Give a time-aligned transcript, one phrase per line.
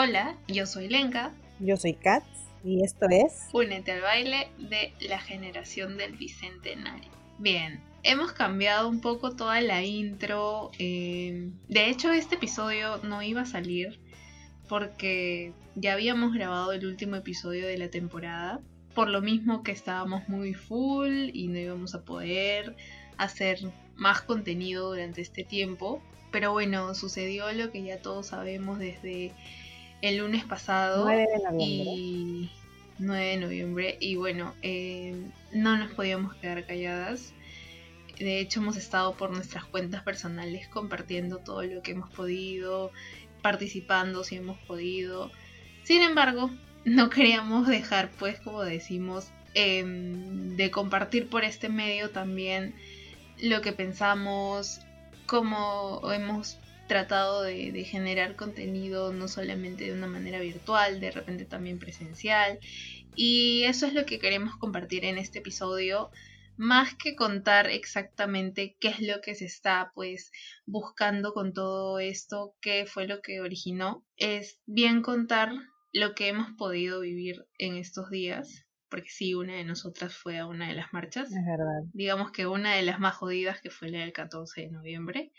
[0.00, 1.32] Hola, yo soy Lenka.
[1.58, 2.22] Yo soy Kat
[2.62, 7.10] y esto es Únete al baile de la generación del Bicentenario.
[7.38, 10.70] Bien, hemos cambiado un poco toda la intro.
[10.78, 13.98] eh, de hecho, este episodio no iba a salir
[14.68, 18.60] porque ya habíamos grabado el último episodio de la temporada.
[18.94, 22.76] Por lo mismo que estábamos muy full y no íbamos a poder
[23.16, 23.58] hacer
[23.96, 26.00] más contenido durante este tiempo.
[26.30, 29.32] Pero bueno, sucedió lo que ya todos sabemos desde
[30.02, 31.04] el lunes pasado.
[31.04, 31.66] 9 de noviembre.
[31.66, 32.50] Y
[32.98, 33.96] 9 de noviembre.
[34.00, 35.14] Y bueno, eh,
[35.52, 37.32] no nos podíamos quedar calladas.
[38.18, 42.90] De hecho, hemos estado por nuestras cuentas personales compartiendo todo lo que hemos podido,
[43.42, 45.30] participando si hemos podido.
[45.84, 46.50] Sin embargo,
[46.84, 52.74] no queríamos dejar, pues, como decimos, em, de compartir por este medio también
[53.40, 54.80] lo que pensamos,
[55.26, 61.44] cómo hemos tratado de, de generar contenido no solamente de una manera virtual, de repente
[61.44, 62.58] también presencial.
[63.14, 66.10] Y eso es lo que queremos compartir en este episodio.
[66.56, 70.32] Más que contar exactamente qué es lo que se está pues
[70.66, 75.52] buscando con todo esto, qué fue lo que originó, es bien contar
[75.92, 80.46] lo que hemos podido vivir en estos días, porque sí, una de nosotras fue a
[80.46, 81.82] una de las marchas, Es verdad.
[81.92, 85.32] digamos que una de las más jodidas que fue la del 14 de noviembre,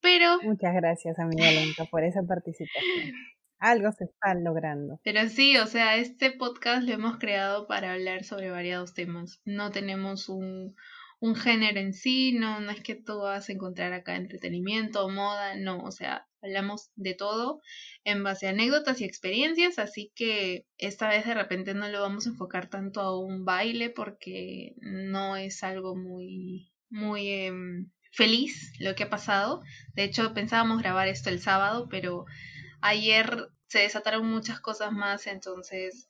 [0.00, 3.12] pero Muchas gracias, amiga Lenka, por esa participación.
[3.58, 4.98] Algo se está logrando.
[5.04, 9.42] Pero sí, o sea, este podcast lo hemos creado para hablar sobre variados temas.
[9.44, 10.74] No tenemos un,
[11.20, 15.54] un género en sí, no, no es que tú vas a encontrar acá entretenimiento, moda,
[15.56, 17.60] no, o sea, hablamos de todo
[18.04, 22.26] en base a anécdotas y experiencias, así que esta vez de repente no lo vamos
[22.26, 28.94] a enfocar tanto a un baile porque no es algo muy, muy em, feliz lo
[28.94, 29.62] que ha pasado.
[29.94, 32.26] De hecho, pensábamos grabar esto el sábado, pero
[32.80, 36.08] ayer se desataron muchas cosas más, entonces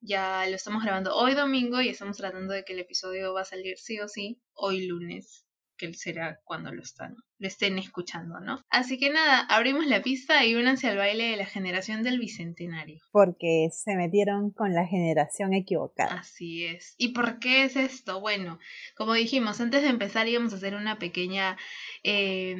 [0.00, 3.44] ya lo estamos grabando hoy domingo y estamos tratando de que el episodio va a
[3.44, 5.44] salir sí o sí hoy lunes,
[5.80, 8.62] que será cuando lo están, lo estén escuchando, ¿no?
[8.68, 13.00] Así que nada, abrimos la pista y únanse al baile de la generación del bicentenario.
[13.10, 16.20] Porque se metieron con la generación equivocada.
[16.20, 16.94] Así es.
[16.98, 18.20] ¿Y por qué es esto?
[18.20, 18.58] Bueno,
[18.94, 21.56] como dijimos, antes de empezar íbamos a hacer una pequeña,
[22.04, 22.54] eh,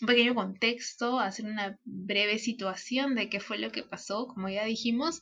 [0.00, 4.28] un pequeño contexto, hacer una breve situación de qué fue lo que pasó.
[4.28, 5.20] Como ya dijimos,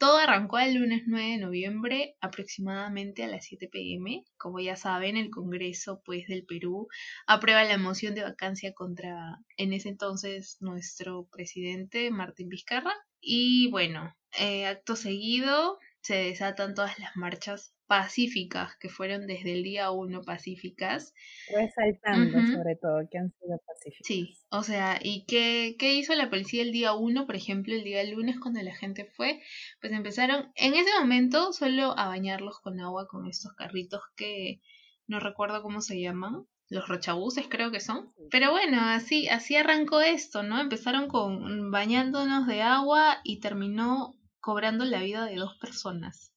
[0.00, 4.24] todo arrancó el lunes 9 de noviembre aproximadamente a las 7 pm.
[4.38, 6.88] Como ya saben, el Congreso pues del Perú
[7.26, 12.94] aprueba la moción de vacancia contra en ese entonces nuestro presidente Martín Vizcarra.
[13.20, 19.64] Y bueno, eh, acto seguido se desatan todas las marchas pacíficas que fueron desde el
[19.64, 21.12] día 1 pacíficas.
[21.52, 24.06] Resaltando sobre todo que han sido pacíficos.
[24.06, 27.82] Sí, o sea, ¿y qué, qué hizo la policía el día 1, por ejemplo, el
[27.82, 29.42] día lunes cuando la gente fue?
[29.80, 34.60] Pues empezaron en ese momento solo a bañarlos con agua con estos carritos que
[35.08, 38.12] no recuerdo cómo se llaman, los rochabuses creo que son.
[38.30, 40.60] Pero bueno, así, así arrancó esto, ¿no?
[40.60, 46.29] Empezaron con bañándonos de agua y terminó cobrando la vida de dos personas.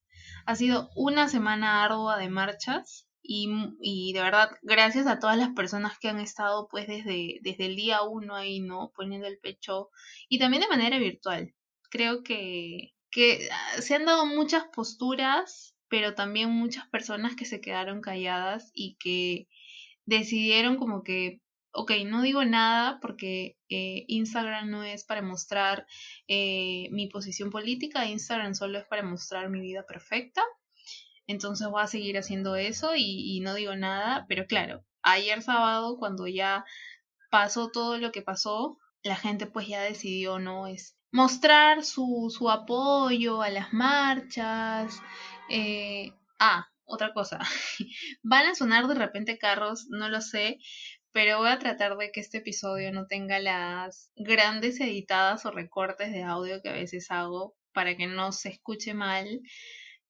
[0.46, 3.50] Ha sido una semana ardua de marchas y,
[3.82, 7.76] y de verdad, gracias a todas las personas que han estado pues desde, desde el
[7.76, 8.92] día uno ahí, ¿no?
[8.96, 9.90] Poniendo el pecho
[10.28, 11.54] y también de manera virtual.
[11.90, 17.62] Creo que, que ah, se han dado muchas posturas, pero también muchas personas que se
[17.62, 19.48] quedaron calladas y que
[20.06, 21.42] decidieron como que,
[21.74, 25.86] ok, no digo nada porque eh, Instagram no es para mostrar
[26.28, 30.42] eh, mi posición política, Instagram solo es para mostrar mi vida perfecta.
[31.26, 36.28] Entonces voy a seguir haciendo eso y, no digo nada, pero claro, ayer sábado cuando
[36.28, 36.66] ya
[37.32, 40.68] pasó todo lo que pasó, la gente pues ya decidió, ¿no?
[40.68, 45.02] Es mostrar su, su apoyo a las marchas.
[45.50, 47.40] eh, ah, otra cosa.
[48.24, 50.60] Van a sonar de repente carros, no lo sé,
[51.14, 56.12] pero voy a tratar de que este episodio no tenga las grandes editadas o recortes
[56.14, 59.42] de audio que a veces hago para que no se escuche mal.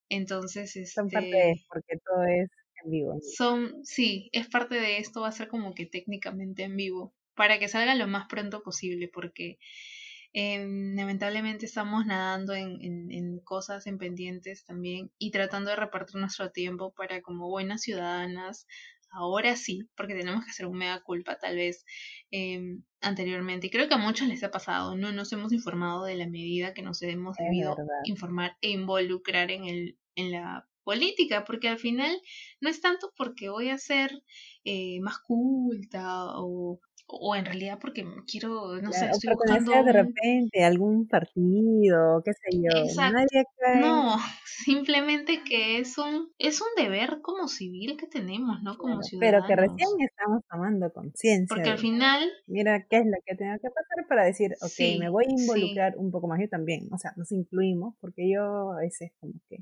[0.08, 2.50] Entonces, Son parte de este, porque todo es
[2.84, 3.14] en vivo.
[3.18, 7.58] son, sí, es parte de esto, va a ser como que técnicamente en vivo, para
[7.58, 9.58] que salga lo más pronto posible, porque
[10.34, 16.16] eh, lamentablemente estamos nadando en, en, en cosas, en pendientes también, y tratando de repartir
[16.20, 18.66] nuestro tiempo para como buenas ciudadanas,
[19.14, 21.84] ahora sí, porque tenemos que hacer un mega culpa tal vez
[22.30, 26.16] eh, anteriormente, y creo que a muchos les ha pasado, no nos hemos informado de
[26.16, 31.68] la medida que nos hemos debido informar e involucrar en, el, en la política, porque
[31.68, 32.20] al final
[32.60, 34.22] no es tanto porque voy a ser
[34.64, 39.82] eh, más culta o o en realidad porque quiero, no sé, Claro, o estoy buscando
[39.82, 42.72] de repente algún partido, qué sé yo.
[42.74, 43.12] Exacto.
[43.12, 44.16] Nadie acá No,
[44.46, 48.76] simplemente que es un, es un deber como civil que tenemos, ¿no?
[48.78, 49.98] Como Claro, pero que recién ciudadanos.
[50.00, 54.24] estamos tomando conciencia Porque al final, mira, qué es lo que tengo que pasar para
[54.24, 57.12] decir, ok, me sí, voy a sí, involucrar un poco más yo también, o sea,
[57.16, 59.58] nos incluimos, porque yo a veces como que,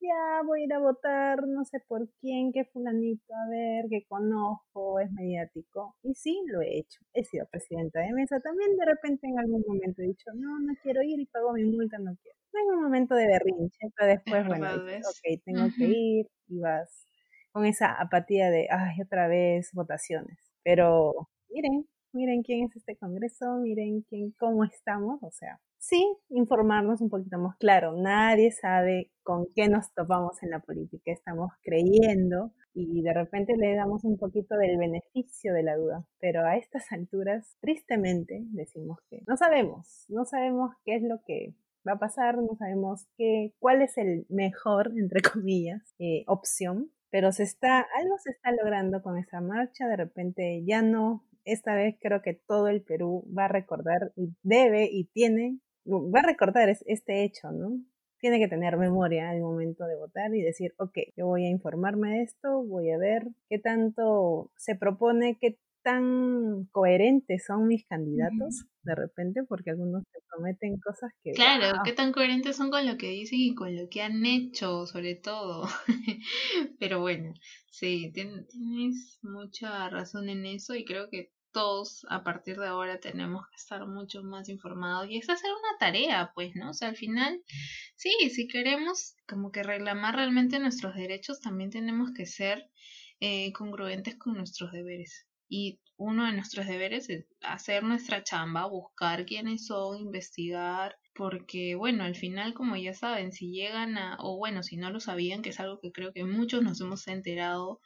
[0.00, 4.04] ya voy a ir a votar, no sé por quién, qué fulanito, a ver, que
[4.06, 8.84] conozco, es mediático, y sí, lo he hecho, he sido presidenta de mesa, también de
[8.84, 12.16] repente en algún momento he dicho, no, no quiero ir y pago mi multa, no
[12.22, 12.38] quiero.
[12.52, 17.06] Tengo un momento de berrinche, pero es después, bueno, ok, tengo que ir y vas
[17.52, 20.38] con esa apatía de, ay, otra vez votaciones.
[20.62, 27.00] Pero miren, miren quién es este Congreso, miren quién, cómo estamos, o sea, sí, informarnos
[27.00, 27.96] un poquito más claro.
[27.96, 33.74] Nadie sabe con qué nos topamos en la política, estamos creyendo y de repente le
[33.74, 39.22] damos un poquito del beneficio de la duda, pero a estas alturas, tristemente, decimos que
[39.26, 41.54] no sabemos, no sabemos qué es lo que
[41.86, 47.32] va a pasar, no sabemos qué, cuál es el mejor, entre comillas, eh, opción, pero
[47.32, 51.96] se está, algo se está logrando con esa marcha, de repente ya no, esta vez
[52.00, 55.58] creo que todo el Perú va a recordar y debe y tiene,
[55.88, 57.80] va a recordar es- este hecho, ¿no?
[58.20, 62.10] Tiene que tener memoria al momento de votar y decir, ok, yo voy a informarme
[62.16, 68.66] de esto, voy a ver qué tanto se propone, qué tan coherentes son mis candidatos
[68.82, 72.96] de repente, porque algunos te prometen cosas que, Claro, qué tan coherentes son con lo
[72.96, 75.68] que dicen y con lo que han hecho, sobre todo.
[76.78, 77.32] Pero bueno,
[77.70, 83.00] sí, tien- tienes mucha razón en eso y creo que todos a partir de ahora
[83.00, 86.70] tenemos que estar mucho más informados y es hacer una tarea, pues, ¿no?
[86.70, 87.42] O sea, al final,
[87.96, 92.70] sí, si queremos como que reclamar realmente nuestros derechos, también tenemos que ser
[93.20, 95.26] eh, congruentes con nuestros deberes.
[95.48, 102.04] Y uno de nuestros deberes es hacer nuestra chamba, buscar quiénes son, investigar, porque bueno,
[102.04, 105.50] al final, como ya saben, si llegan a, o bueno, si no lo sabían, que
[105.50, 107.80] es algo que creo que muchos nos hemos enterado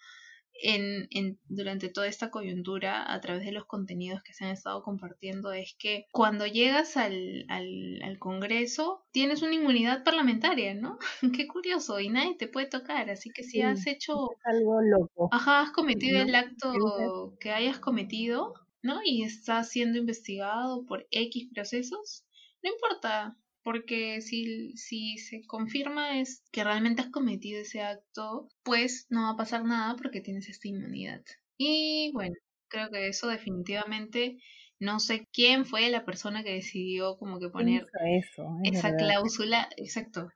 [0.62, 4.82] en, en, durante toda esta coyuntura a través de los contenidos que se han estado
[4.82, 10.98] compartiendo es que cuando llegas al, al, al Congreso tienes una inmunidad parlamentaria, ¿no?
[11.36, 15.62] Qué curioso, y nadie te puede tocar, así que si has hecho algo loco, Ajá,
[15.62, 16.24] has cometido ¿no?
[16.28, 19.00] el acto que hayas cometido, ¿no?
[19.04, 22.24] Y estás siendo investigado por X procesos,
[22.62, 29.06] no importa, porque si, si se confirma es que realmente has cometido ese acto, pues
[29.10, 31.22] no va a pasar nada porque tienes esta inmunidad.
[31.56, 32.34] Y bueno,
[32.68, 34.38] creo que eso definitivamente,
[34.78, 38.42] no sé quién fue la persona que decidió como que ¿quién poner hizo eso?
[38.64, 38.98] Es esa verdad.
[38.98, 40.28] cláusula, exacto,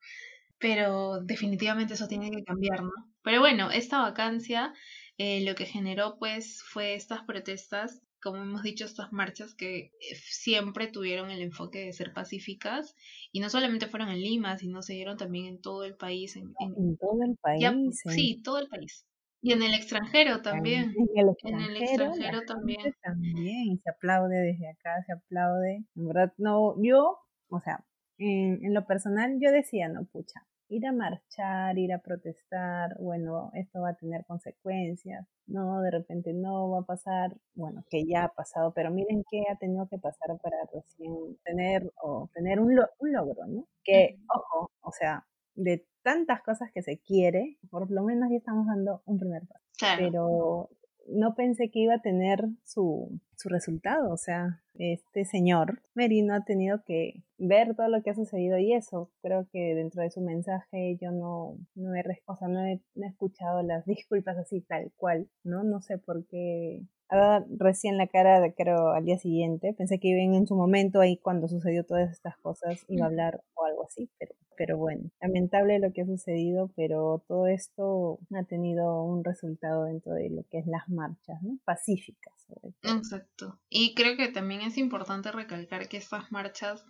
[0.59, 2.93] pero definitivamente eso tiene que cambiar, ¿no?
[3.23, 4.73] Pero bueno, esta vacancia
[5.19, 9.91] eh, lo que generó pues fue estas protestas, como hemos dicho, estas marchas que eh,
[10.15, 12.95] siempre tuvieron el enfoque de ser pacíficas
[13.33, 16.55] y no solamente fueron en Lima, sino se dieron también en todo el país, en,
[16.59, 19.07] en En todo el ya, país, en, sí, todo el país.
[19.43, 22.95] Y en el extranjero en también, el en el extranjero, la extranjero gente también.
[23.03, 25.85] también se aplaude desde acá, se aplaude.
[25.95, 27.19] En verdad, no, yo,
[27.49, 27.85] o sea,
[28.19, 33.51] en, en lo personal, yo decía, no, pucha, ir a marchar, ir a protestar, bueno,
[33.55, 38.25] esto va a tener consecuencias, no, de repente no va a pasar, bueno, que ya
[38.25, 41.13] ha pasado, pero miren qué ha tenido que pasar para recién
[41.45, 43.67] tener o tener un, lo- un logro, ¿no?
[43.85, 48.67] Que, ojo, o sea, de tantas cosas que se quiere, por lo menos ya estamos
[48.67, 50.71] dando un primer paso, Claro, pero
[51.09, 54.13] no pensé que iba a tener su, su resultado.
[54.13, 58.73] O sea, este señor Merino ha tenido que ver todo lo que ha sucedido y
[58.73, 59.11] eso.
[59.23, 63.09] Creo que dentro de su mensaje yo no, no, he, o no, he, no he
[63.09, 65.65] escuchado las disculpas así tal cual, ¿no?
[65.65, 66.83] No sé por qué.
[67.11, 69.73] Dado recién la cara, de, creo, al día siguiente.
[69.75, 73.43] Pensé que iba en su momento ahí cuando sucedió todas estas cosas iba a hablar
[73.55, 78.43] o algo así, pero, pero bueno, lamentable lo que ha sucedido, pero todo esto ha
[78.45, 81.59] tenido un resultado dentro de lo que es las marchas, ¿no?
[81.65, 82.97] Pacíficas, sobre todo.
[82.97, 83.61] Exacto.
[83.69, 86.85] Y creo que también es importante recalcar que estas marchas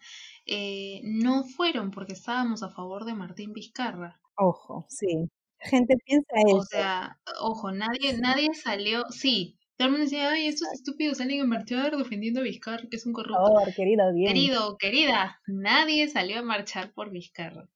[0.47, 4.19] eh, no fueron porque estábamos a favor de Martín Vizcarra.
[4.39, 5.29] Ojo, sí.
[5.63, 6.67] La gente piensa O eso.
[6.71, 11.45] sea, ojo, nadie, nadie salió, sí, todo el mundo decía, ay, estos estúpidos salen a
[11.45, 13.55] marchar defendiendo a Vizcarra, que es un Por corrupto.
[13.55, 14.35] favor, querida audiencia.
[14.35, 17.69] Querido querida, nadie salió a marchar por Vizcarra.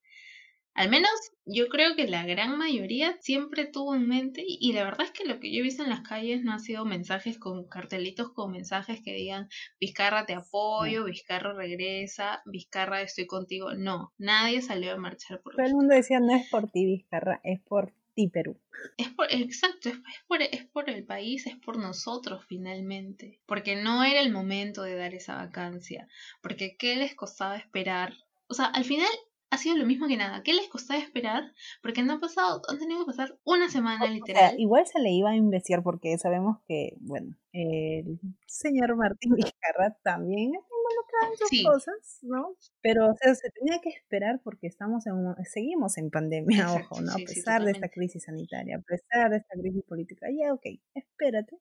[0.73, 1.11] Al menos
[1.45, 5.27] yo creo que la gran mayoría siempre tuvo en mente, y, la verdad es que
[5.27, 8.53] lo que yo he visto en las calles no ha sido mensajes con cartelitos con
[8.53, 9.49] mensajes que digan
[9.81, 13.75] Vizcarra te apoyo, Vizcarra regresa, Vizcarra estoy contigo.
[13.75, 17.41] No, nadie salió a marchar por todo el mundo decía, no es por ti, Vizcarra,
[17.43, 17.93] es por
[18.33, 18.61] Perú.
[18.97, 24.05] Es por, exacto, es, por, es por el país, es por nosotros finalmente, porque no
[24.05, 26.09] era el momento de dar esa vacancia,
[26.43, 28.15] porque ¿qué les costaba esperar?
[28.49, 29.09] O sea, al final
[29.51, 30.43] ha sido lo mismo que nada.
[30.43, 31.53] ¿Qué les costaba esperar?
[31.83, 34.59] Porque no ha pasado, han tenido que pasar una semana literal.
[34.59, 40.53] igual se le iba a investigar porque sabemos que, bueno, el señor Martín Vizcarra también
[40.55, 42.57] está involucrado en sus cosas, ¿no?
[42.81, 45.15] Pero o sea, se tenía que esperar porque estamos en
[45.45, 47.13] seguimos en pandemia, ojo, ¿no?
[47.13, 50.29] a pesar de esta crisis sanitaria, a pesar de esta crisis política.
[50.31, 51.59] Ya, ok, espérate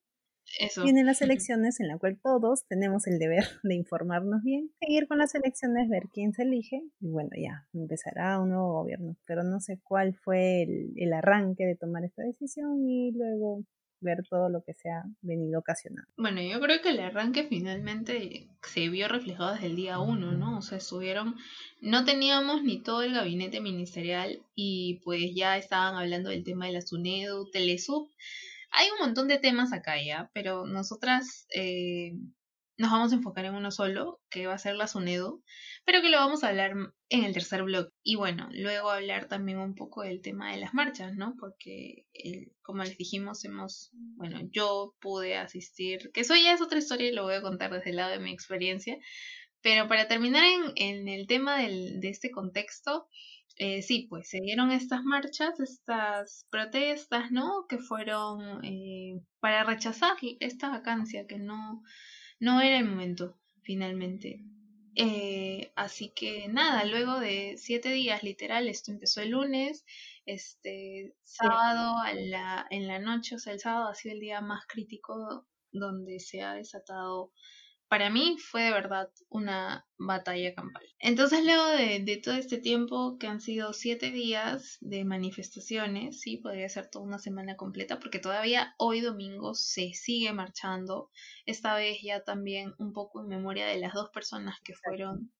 [0.83, 5.17] Vienen las elecciones en la cual todos tenemos el deber de informarnos bien, seguir con
[5.17, 9.15] las elecciones, ver quién se elige y bueno, ya empezará un nuevo gobierno.
[9.25, 13.63] Pero no sé cuál fue el, arranque de tomar esta decisión y luego
[14.01, 16.09] ver todo lo que se ha venido ocasionando.
[16.17, 20.59] Bueno, yo creo que el arranque finalmente se vio reflejado desde el día uno, ¿no?
[20.59, 21.35] O sea, estuvieron,
[21.81, 26.73] no teníamos ni todo el gabinete ministerial y pues ya estaban hablando del tema de
[26.73, 28.07] la SUNEDU, Telesub
[28.71, 32.13] hay un montón de temas acá ya, pero nosotras eh,
[32.79, 35.43] nos vamos a enfocar en uno solo, que va a ser la SUNEDO,
[35.85, 36.71] pero que lo vamos a hablar
[37.09, 37.89] en el tercer blog.
[38.03, 41.35] Y bueno, luego hablar también un poco del tema de las marchas, ¿no?
[41.37, 42.05] Porque,
[42.61, 47.13] como les dijimos, hemos, bueno, yo pude asistir, que eso ya es otra historia y
[47.13, 48.97] lo voy a contar desde el lado de mi experiencia.
[49.61, 50.45] Pero para terminar
[50.77, 53.09] en, el tema de este contexto,
[53.59, 57.65] eh, sí, pues se dieron estas marchas, estas protestas, ¿no?
[57.67, 61.83] Que fueron eh, para rechazar esta vacancia, que no,
[62.39, 64.41] no era el momento, finalmente.
[64.95, 69.83] Eh, así que nada, luego de siete días, literal, esto empezó el lunes,
[70.25, 74.39] este sábado a la, en la noche, o sea, el sábado ha sido el día
[74.39, 77.33] más crítico donde se ha desatado
[77.89, 80.83] para mí fue de verdad una batalla campal.
[80.99, 86.69] Entonces luego de, todo este tiempo que han sido siete días de manifestaciones, sí, podría
[86.69, 91.09] ser toda una semana completa porque todavía hoy domingo se sigue marchando,
[91.45, 95.31] esta vez ya también un poco en memoria de las dos personas que fueron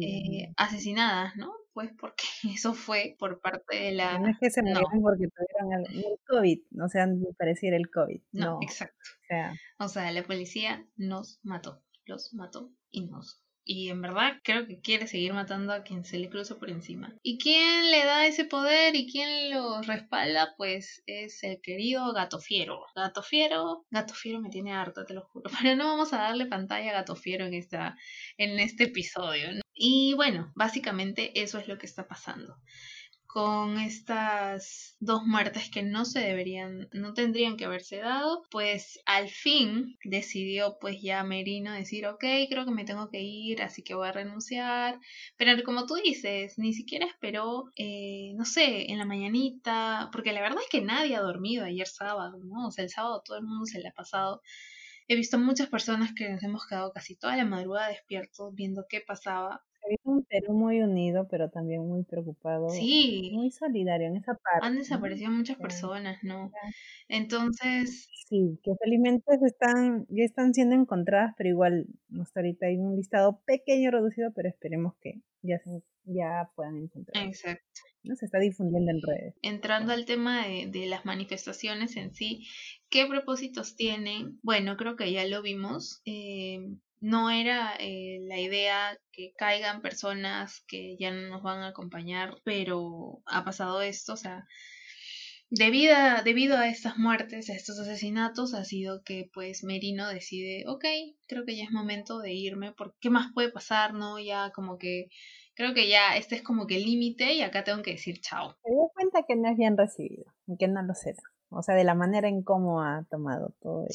[0.00, 1.52] eh, asesinadas, ¿no?
[1.78, 2.24] Pues porque
[2.56, 4.18] eso fue por parte de la...
[4.18, 8.20] No es que se murieron porque tuvieron el, COVID, no sea, me pareciera el COVID.
[8.32, 8.96] No, exacto.
[8.98, 14.40] O sea, o sea, la policía nos mató, los mató y nos y en verdad
[14.42, 17.14] creo que quiere seguir matando a quien se le cruza por encima.
[17.22, 20.54] ¿Y quién le da ese poder y quién lo respalda?
[20.56, 22.86] Pues es el querido Gato Fiero.
[22.96, 25.50] Gato Fiero, Gato Fiero me tiene harta, te lo juro.
[25.62, 27.94] Pero no vamos a darle pantalla a Gato Fiero en, esta,
[28.38, 29.50] en este episodio.
[29.74, 32.56] Y bueno, básicamente eso es lo que está pasando
[33.28, 39.28] con estas dos muertes que no se deberían, no tendrían que haberse dado, pues al
[39.28, 43.94] fin decidió pues ya Merino decir, ok, creo que me tengo que ir, así que
[43.94, 44.98] voy a renunciar,
[45.36, 50.40] pero como tú dices, ni siquiera esperó, eh, no sé, en la mañanita, porque la
[50.40, 52.68] verdad es que nadie ha dormido ayer sábado, ¿no?
[52.68, 54.40] O sea, el sábado todo el mundo se le ha pasado.
[55.06, 59.02] He visto muchas personas que nos hemos quedado casi toda la madrugada despiertos viendo qué
[59.06, 62.68] pasaba es un Perú muy unido, pero también muy preocupado.
[62.68, 63.30] Sí.
[63.32, 64.66] Muy solidario en esa parte.
[64.66, 66.50] Han desaparecido muchas personas, ¿no?
[67.08, 68.08] Entonces.
[68.28, 71.86] Sí, que felizmente están, ya están siendo encontradas, pero igual
[72.20, 75.60] hasta ahorita hay un listado pequeño reducido, pero esperemos que ya,
[76.04, 77.26] ya puedan encontrar.
[77.26, 77.80] Exacto.
[78.02, 78.16] ¿no?
[78.16, 79.34] Se está difundiendo en redes.
[79.42, 82.46] Entrando al tema de, de las manifestaciones en sí,
[82.90, 84.38] ¿qué propósitos tienen?
[84.42, 86.02] Bueno, creo que ya lo vimos.
[86.04, 86.58] Eh,
[87.00, 92.34] no era eh, la idea que caigan personas que ya no nos van a acompañar,
[92.44, 94.46] pero ha pasado esto, o sea,
[95.50, 100.64] debido a, debido a estas muertes, a estos asesinatos, ha sido que pues Merino decide,
[100.66, 100.84] ok,
[101.26, 103.94] creo que ya es momento de irme, porque ¿qué más puede pasar?
[103.94, 105.08] No, ya como que
[105.54, 108.56] creo que ya este es como que el límite y acá tengo que decir chao.
[108.64, 110.24] Me doy cuenta que no es bien recibido,
[110.58, 111.22] que no lo será.
[111.50, 113.86] O sea, de la manera en cómo ha tomado todo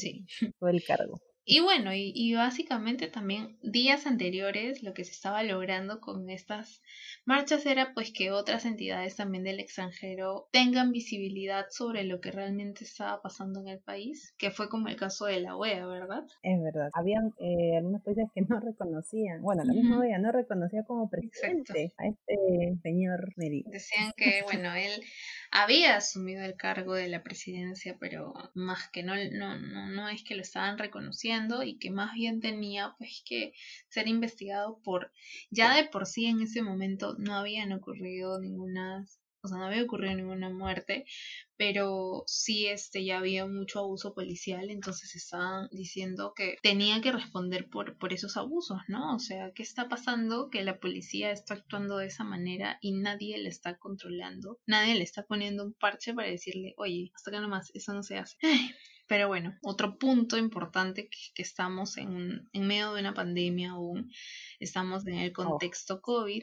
[0.60, 1.22] todo el cargo.
[1.46, 6.82] Y bueno, y, básicamente también días anteriores lo que se estaba logrando con estas
[7.26, 12.86] marchas era pues que otras entidades también del extranjero tengan visibilidad sobre lo que realmente
[12.86, 16.24] estaba pasando en el país, que fue como el caso de la OEA, ¿verdad?
[16.44, 16.90] Es verdad.
[16.94, 21.92] Habían eh, algunos países que no reconocían, bueno, la misma OEA no reconocía como presidente
[21.98, 23.70] a este señor Merino.
[23.70, 24.92] Decían que, bueno, él
[25.56, 30.24] había asumido el cargo de la presidencia, pero más que no, no, no, no es
[30.24, 33.54] que lo estaban reconociendo y que más bien tenía pues que
[33.88, 35.12] ser investigado por,
[35.52, 39.06] ya de por sí en ese momento no habían ocurrido ninguna
[39.44, 41.06] o sea, no había ocurrido ninguna muerte,
[41.58, 47.70] pero sí este ya había mucho abuso policial, entonces estaban diciendo que tenía que responder
[47.70, 49.16] por, por esos abusos, ¿no?
[49.16, 50.50] O sea, ¿qué está pasando?
[50.50, 55.04] Que la policía está actuando de esa manera y nadie le está controlando, nadie le
[55.04, 58.38] está poniendo un parche para decirle, oye, hasta acá nomás, eso no se hace.
[59.14, 64.10] Pero bueno, otro punto importante que, que estamos en, en, medio de una pandemia aún,
[64.60, 65.34] estamos en el oh.
[65.34, 66.42] contexto COVID,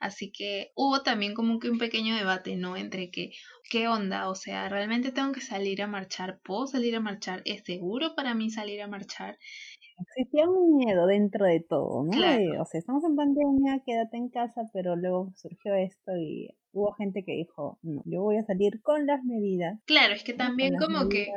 [0.00, 2.76] así que hubo también como que un pequeño debate, ¿no?
[2.76, 3.32] Entre que,
[3.70, 4.28] ¿qué onda?
[4.28, 6.42] O sea, ¿realmente tengo que salir a marchar?
[6.44, 7.40] ¿Puedo salir a marchar?
[7.46, 9.38] ¿Es seguro para mí salir a marchar?
[9.98, 12.10] Existía un miedo dentro de todo, ¿no?
[12.10, 17.24] o sea, estamos en pandemia, quédate en casa, pero luego surgió esto y hubo gente
[17.24, 19.80] que dijo, no, yo voy a salir con las medidas.
[19.86, 21.28] Claro, es que también como que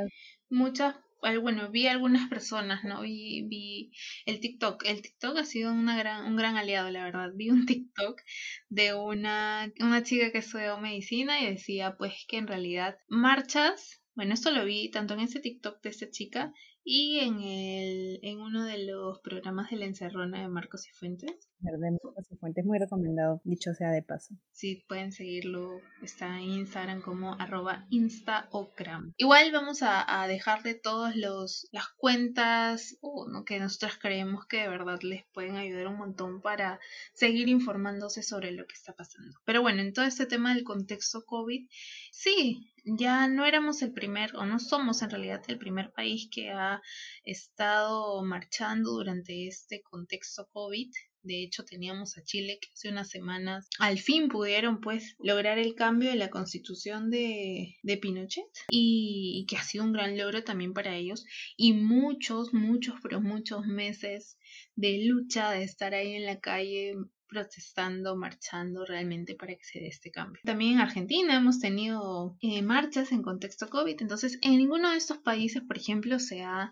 [0.50, 0.96] muchas
[1.42, 3.02] bueno, vi algunas personas, ¿no?
[3.02, 3.92] Vi, vi
[4.26, 4.84] el TikTok.
[4.86, 7.30] El TikTok ha sido una gran, un gran aliado, la verdad.
[7.36, 8.22] Vi un TikTok
[8.70, 14.34] de una, una chica que estudió medicina y decía, pues, que en realidad marchas, bueno,
[14.34, 18.66] esto lo vi tanto en ese TikTok de esta chica y en, el, en uno
[18.66, 21.50] de los programas de la encerrona de Marcos y Fuentes.
[21.64, 21.98] De
[22.32, 24.36] y Fuentes, muy recomendado, dicho sea de paso.
[24.52, 29.14] Sí, pueden seguirlo, está en Instagram como arroba instaocram.
[29.18, 33.46] Igual vamos a, a dejarle todas las cuentas o ¿no?
[33.46, 36.82] que nosotros creemos que de verdad les pueden ayudar un montón para
[37.14, 39.40] seguir informándose sobre lo que está pasando.
[39.46, 41.66] Pero bueno, en todo este tema del contexto COVID,
[42.12, 46.52] sí, ya no éramos el primer, o no somos en realidad el primer país que
[46.52, 46.82] ha
[47.24, 50.92] estado marchando durante este contexto COVID.
[51.24, 55.74] De hecho, teníamos a Chile que hace unas semanas al fin pudieron pues lograr el
[55.74, 60.74] cambio de la constitución de, Pinochet y, y, que ha sido un gran logro también
[60.74, 61.26] para ellos
[61.56, 64.38] y muchos, muchos, pero muchos meses
[64.76, 66.96] de lucha, de estar ahí en la calle
[67.34, 70.42] protestando, marchando realmente para que se dé este cambio.
[70.46, 75.18] También en Argentina hemos tenido eh, marchas en contexto COVID, entonces en ninguno de estos
[75.18, 76.72] países, por ejemplo, se ha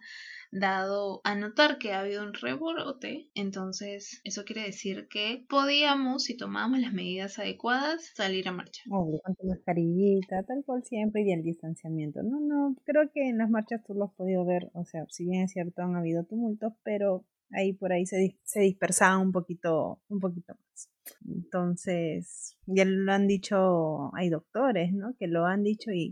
[0.51, 6.37] dado a notar que ha habido un rebrote, entonces eso quiere decir que podíamos, si
[6.37, 8.85] tomábamos las medidas adecuadas, salir a marchar.
[8.91, 12.21] Obvio, con tu mascarillita, tal cual siempre, y el distanciamiento.
[12.23, 15.25] No, no, creo que en las marchas tú lo has podido ver, o sea, si
[15.25, 20.01] bien es cierto han habido tumultos, pero ahí por ahí se, se dispersaba un poquito,
[20.09, 20.89] un poquito más.
[21.27, 25.15] Entonces, ya lo han dicho, hay doctores, ¿no?
[25.17, 26.11] Que lo han dicho y,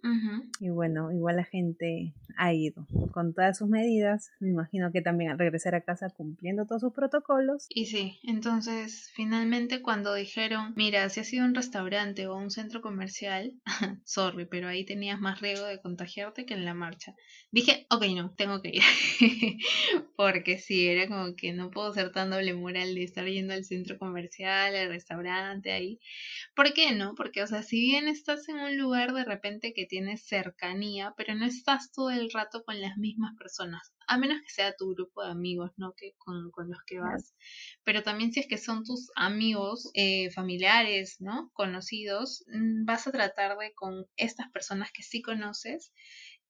[0.60, 4.32] y bueno, igual la gente ha ido con todas sus medidas.
[4.40, 7.66] Me imagino que también al regresar a casa cumpliendo todos sus protocolos.
[7.70, 12.82] Y sí, entonces finalmente cuando dijeron, mira, si has sido un restaurante o un centro
[12.82, 13.54] comercial,
[14.06, 17.16] sorry, pero ahí tenías más riesgo de contagiarte que en la marcha.
[17.52, 18.84] Dije, ok, no, tengo que ir.
[20.16, 23.66] Porque sí, era como que no puedo ser tan doble moral de estar yendo al
[23.66, 26.00] centro comercial, al restaurante, ahí.
[26.56, 27.16] ¿Por qué no?
[27.16, 31.36] Porque, o sea, si bien estás en un lugar de repente que tienes cercanía, pero
[31.36, 35.24] no estás todo el rato con las mismas personas, a menos que sea tu grupo
[35.24, 35.94] de amigos, ¿no?
[35.94, 37.36] Que con, con los que vas.
[37.84, 41.52] Pero también si es que son tus amigos, eh, familiares, ¿no?
[41.54, 45.94] Conocidos, mm, vas a tratar de con estas personas que sí conoces,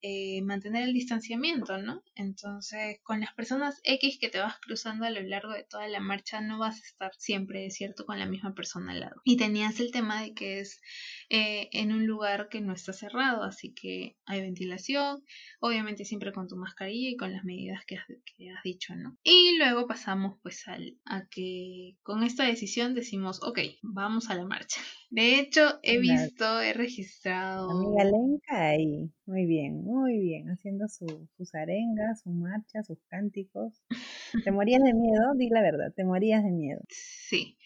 [0.01, 2.03] eh, mantener el distanciamiento, ¿no?
[2.15, 5.99] Entonces, con las personas X que te vas cruzando a lo largo de toda la
[5.99, 9.21] marcha, no vas a estar siempre, ¿cierto?, con la misma persona al lado.
[9.23, 10.81] Y tenías el tema de que es
[11.29, 15.23] eh, en un lugar que no está cerrado, así que hay ventilación,
[15.59, 19.17] obviamente siempre con tu mascarilla y con las medidas que has, que has dicho, ¿no?
[19.23, 24.45] Y luego pasamos pues al, a que con esta decisión decimos, ok, vamos a la
[24.45, 24.81] marcha.
[25.09, 27.69] De hecho, he visto, he registrado...
[27.69, 33.81] Amiga Lenka ahí, muy bien, muy bien, haciendo su, sus arengas, su marcha, sus cánticos.
[34.45, 35.33] ¿Te morías de miedo?
[35.35, 36.81] Di la verdad, te morías de miedo.
[36.89, 37.57] Sí.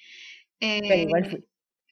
[0.60, 1.46] Pero igual fui.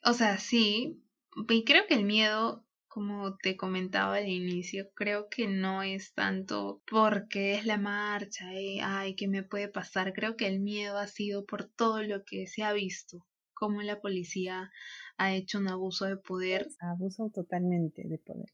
[0.04, 1.04] O sea, sí.
[1.50, 6.82] Y creo que el miedo, como te comentaba al inicio, creo que no es tanto
[6.90, 10.14] porque es la marcha, y, ay, ¿qué me puede pasar?
[10.14, 13.26] Creo que el miedo ha sido por todo lo que se ha visto,
[13.62, 14.72] como la policía
[15.18, 16.68] ha hecho un abuso de poder.
[16.80, 18.52] Abuso totalmente de poder.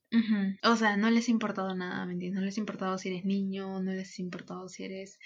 [0.64, 2.42] O sea, no les ha importado nada, ¿me entiendes?
[2.42, 5.18] No les ha importado si eres niño, no les ha importado si eres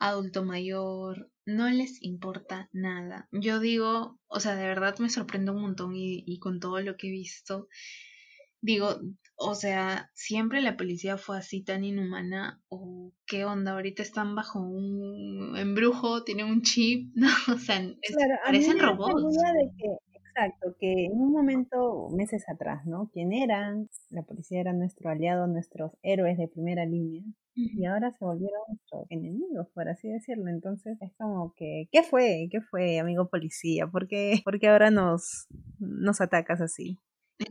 [0.00, 3.28] adulto mayor, no les importa nada.
[3.30, 6.96] Yo digo, o sea, de verdad me sorprende un montón y, y con todo lo
[6.96, 7.68] que he visto,
[8.64, 8.98] digo,
[9.36, 14.60] o sea, siempre la policía fue así tan inhumana o qué onda, ahorita están bajo
[14.60, 17.84] un embrujo, tienen un chip, no, o sea,
[18.44, 19.36] parecen robots.
[19.36, 23.08] De que Exacto, que en un momento, meses atrás, ¿no?
[23.12, 23.88] ¿Quién eran?
[24.10, 27.22] La policía era nuestro aliado, nuestros héroes de primera línea.
[27.54, 30.48] Y ahora se volvieron nuestros enemigos, por así decirlo.
[30.48, 32.48] Entonces es como que, ¿qué fue?
[32.50, 33.86] ¿Qué fue, amigo policía?
[33.86, 35.46] ¿Por qué, ahora nos,
[35.78, 36.98] nos atacas así?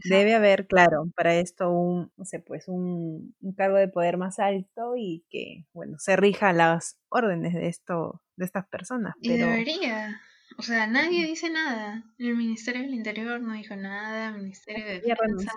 [0.06, 4.40] Debe haber, claro, para esto un, no sé, pues un, un, cargo de poder más
[4.40, 9.14] alto y que, bueno, se rija las órdenes de esto, de estas personas.
[9.22, 9.48] Pero...
[9.48, 10.22] Debería.
[10.58, 12.04] O sea, nadie dice nada.
[12.18, 15.52] El Ministerio del Interior no dijo nada, el Ministerio de Defensa.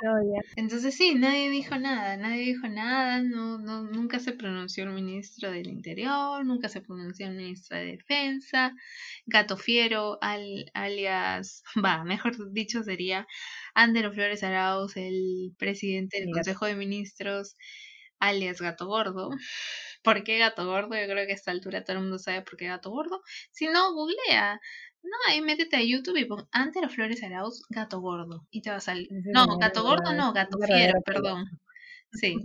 [0.57, 5.51] Entonces sí, nadie dijo nada, nadie dijo nada, no, no, nunca se pronunció el ministro
[5.51, 8.73] del Interior, nunca se pronunció el ministro de Defensa,
[9.27, 13.27] Gato Fiero, al, alias, va, mejor dicho sería
[13.75, 17.57] Andero Flores Arauz, el presidente del Consejo de Ministros,
[18.19, 19.31] alias Gato Gordo.
[20.07, 20.95] ¿Por qué gato gordo?
[20.95, 23.23] Yo creo que a esta altura todo el mundo sabe por qué gato gordo.
[23.51, 24.61] Si no, googlea.
[25.03, 28.47] No, ahí métete a YouTube y pon Antero Flores Arauz, gato gordo.
[28.53, 29.09] Y te va a salir.
[29.11, 31.47] No, gato gordo no, gato fiero, perdón.
[32.13, 32.37] Sí,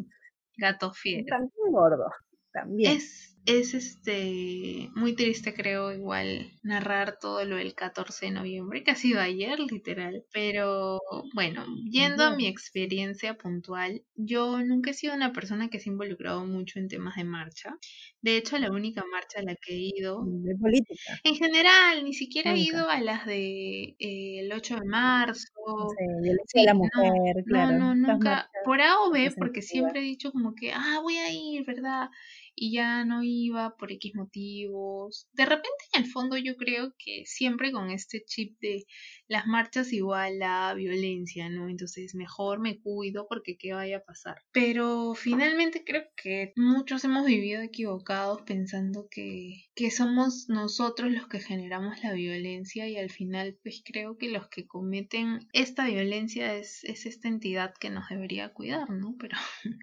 [0.57, 1.27] gato fiero.
[1.29, 2.09] También gordo,
[2.51, 2.93] también.
[2.93, 8.91] Es, es este muy triste creo igual narrar todo lo del 14 de noviembre que
[8.91, 10.99] ha sido ayer literal pero
[11.33, 15.93] bueno yendo a mi experiencia puntual yo nunca he sido una persona que se ha
[15.93, 17.75] involucrado mucho en temas de marcha.
[18.21, 21.19] De hecho la única marcha a la que he ido de política.
[21.23, 25.87] en general ni siquiera he ido a las de eh, el 8 de marzo no
[26.45, 30.31] sé, la mujer claro no, no nunca por A o B porque siempre he dicho
[30.31, 32.09] como que ah voy a ir verdad
[32.63, 35.27] y ya no iba por X motivos.
[35.33, 38.85] De repente en el fondo yo creo que siempre con este chip de
[39.27, 41.69] las marchas igual a violencia, ¿no?
[41.69, 44.43] Entonces mejor me cuido porque qué vaya a pasar.
[44.51, 51.39] Pero finalmente creo que muchos hemos vivido equivocados pensando que, que somos nosotros los que
[51.39, 56.83] generamos la violencia y al final pues creo que los que cometen esta violencia es,
[56.83, 59.15] es esta entidad que nos debería cuidar, ¿no?
[59.17, 59.35] Pero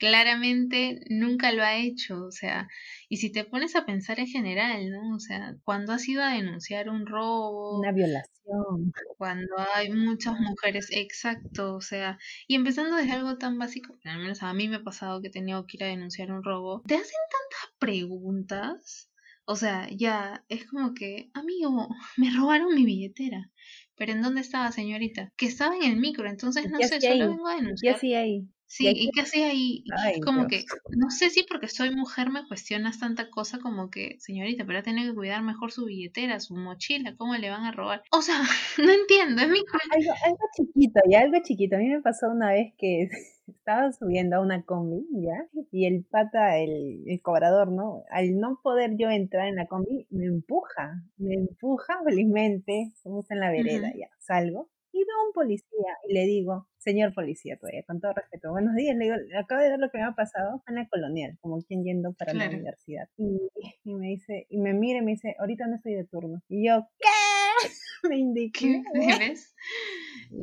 [0.00, 2.68] claramente nunca lo ha hecho, o sea,
[3.08, 5.14] y si te pones a pensar en general, ¿no?
[5.14, 10.88] O sea, cuando has ido a denunciar un robo, una violación, cuando hay muchas mujeres,
[10.90, 14.82] exacto, o sea, y empezando desde algo tan básico, al menos a mí me ha
[14.82, 19.10] pasado que he tenido que ir a denunciar un robo, te hacen tantas preguntas,
[19.44, 23.50] o sea, ya es como que, amigo, me robaron mi billetera.
[23.96, 25.32] Pero ¿en dónde estaba, señorita?
[25.36, 27.94] Que estaba en el micro, entonces no sé, solo vengo a denunciar.
[27.94, 28.46] ¿Qué hacía ahí?
[28.68, 29.84] Sí, ¿y qué hacía ahí?
[30.24, 34.64] como que, no sé si porque soy mujer me cuestionas tanta cosa como que, señorita,
[34.66, 38.02] pero tiene que cuidar mejor su billetera, su mochila, ¿cómo le van a robar?
[38.10, 38.34] O sea,
[38.84, 41.76] no entiendo, es mi algo, algo chiquito, y algo chiquito.
[41.76, 43.08] A mí me pasó una vez que
[43.46, 45.46] estaba subiendo a una combi, ¿ya?
[45.70, 48.02] Y el pata, el, el cobrador, ¿no?
[48.10, 53.38] Al no poder yo entrar en la combi, me empuja, me empuja felizmente, somos en
[53.38, 58.00] la vereda, ya, salgo y veo un policía y le digo, señor policía, todavía, con
[58.00, 60.76] todo respeto, buenos días, le digo, acabo de ver lo que me ha pasado en
[60.76, 63.06] la colonial, como quien yendo para la universidad.
[63.18, 63.40] Y,
[63.84, 66.42] y, me dice, y me mira y me dice, ahorita no estoy de turno.
[66.48, 67.08] Y yo, ¿qué?
[68.08, 68.82] me indiqué.
[69.20, 69.54] ¿Ves?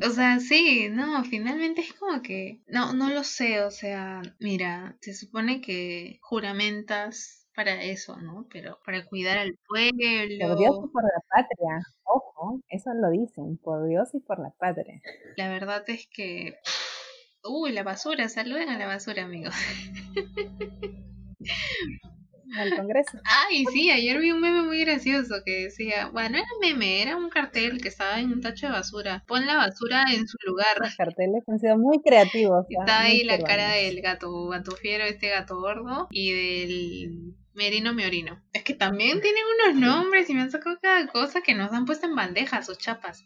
[0.06, 4.96] O sea, sí, no, finalmente es como que, no, no lo sé, o sea, mira,
[5.00, 8.46] se supone que juramentas para eso, ¿no?
[8.52, 10.48] Pero para cuidar al pueblo.
[10.48, 14.50] Por Dios y por la patria, ojo, eso lo dicen, por Dios y por la
[14.58, 15.00] patria.
[15.36, 16.58] La verdad es que...
[17.46, 19.54] Uy, la basura, saluden a la basura, amigos.
[22.56, 23.18] al Congreso.
[23.24, 27.28] Ay, sí, ayer vi un meme muy gracioso que decía, bueno, era meme, era un
[27.28, 29.24] cartel que estaba en un tacho de basura.
[29.26, 30.78] Pon la basura en su lugar.
[30.80, 32.66] Los carteles han sido muy creativos.
[32.68, 38.06] Está ahí la cara del gato, gato fiero, este gato gordo, y del Merino me
[38.06, 38.42] orino.
[38.52, 41.86] Es que también tienen unos nombres y me han sacado cada cosa que nos han
[41.86, 43.24] puesto en bandejas o chapas.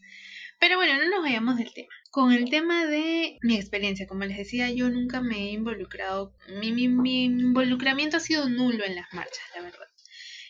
[0.61, 1.88] Pero bueno, no nos vayamos del tema.
[2.11, 6.35] Con el tema de mi experiencia, como les decía, yo nunca me he involucrado.
[6.61, 9.88] Mi, mi, mi involucramiento ha sido nulo en las marchas, la verdad.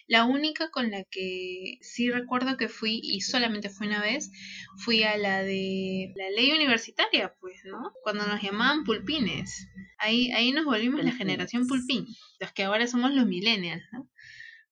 [0.09, 4.31] La única con la que sí recuerdo que fui, y solamente fue una vez,
[4.79, 7.93] fui a la de la ley universitaria, pues, ¿no?
[8.03, 9.69] Cuando nos llamaban pulpines.
[9.99, 12.07] Ahí, ahí nos volvimos la generación pulpín,
[12.41, 14.09] los que ahora somos los millennials, ¿no?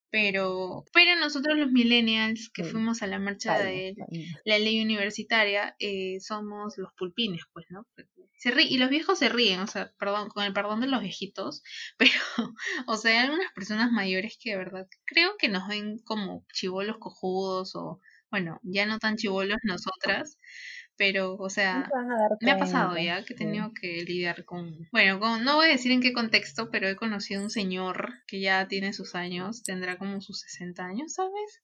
[0.09, 3.93] Pero, pero nosotros los millennials que fuimos a la marcha de
[4.45, 7.85] la ley universitaria eh, somos los pulpines, pues, ¿no?
[8.37, 11.63] Se y los viejos se ríen, o sea, perdón, con el perdón de los viejitos,
[11.97, 12.11] pero,
[12.87, 16.97] o sea, hay algunas personas mayores que de verdad creo que nos ven como chivolos
[16.99, 20.37] cojudos o, bueno, ya no tan chivolos nosotras,
[20.97, 21.87] pero, o sea,
[22.41, 25.69] me ha pasado ya que he tenido que lidiar con, bueno, con, no voy a
[25.69, 29.97] decir en qué contexto, pero he conocido un señor que ya tiene sus años, tendrá
[29.97, 31.63] como sus 60 años, ¿sabes?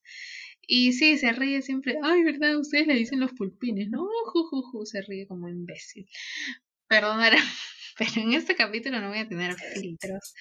[0.68, 2.58] Y sí, se ríe siempre, ay, ¿verdad?
[2.58, 4.08] Ustedes le dicen los pulpines, ¿no?
[4.26, 6.08] Ju, se ríe como imbécil.
[6.88, 7.38] Perdonará,
[7.98, 10.34] pero en este capítulo no voy a tener filtros,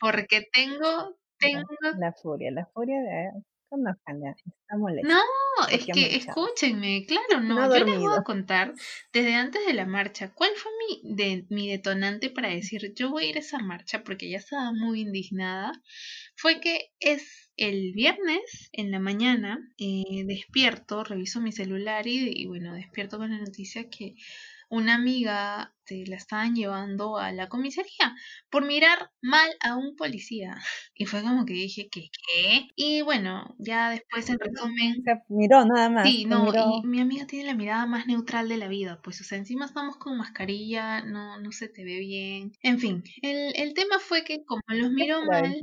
[0.00, 1.66] porque tengo, tengo...
[1.98, 3.30] La, furia, la furia de...
[3.70, 8.74] Está No, es que escúchenme, claro, no, yo les voy a contar
[9.12, 13.24] desde antes de la marcha cuál fue mi, de, mi detonante para decir yo voy
[13.24, 15.72] a ir a esa marcha porque ya estaba muy indignada.
[16.36, 22.46] Fue que es el viernes en la mañana, eh, despierto, reviso mi celular y, y
[22.46, 24.14] bueno, despierto con la noticia que
[24.68, 28.14] una amiga te la estaban llevando a la comisaría
[28.50, 30.56] por mirar mal a un policía.
[30.98, 32.08] Y fue como que dije, ¿qué?
[32.10, 32.68] ¿Qué?
[32.74, 35.02] Y bueno, ya después en resumen...
[35.04, 36.08] Se miró nada más.
[36.08, 39.24] Sí, no, y mi amiga tiene la mirada más neutral de la vida, pues, o
[39.24, 42.52] sea, encima estamos con mascarilla, no, no se te ve bien.
[42.62, 45.54] En fin, el, el tema fue que como los miró mal...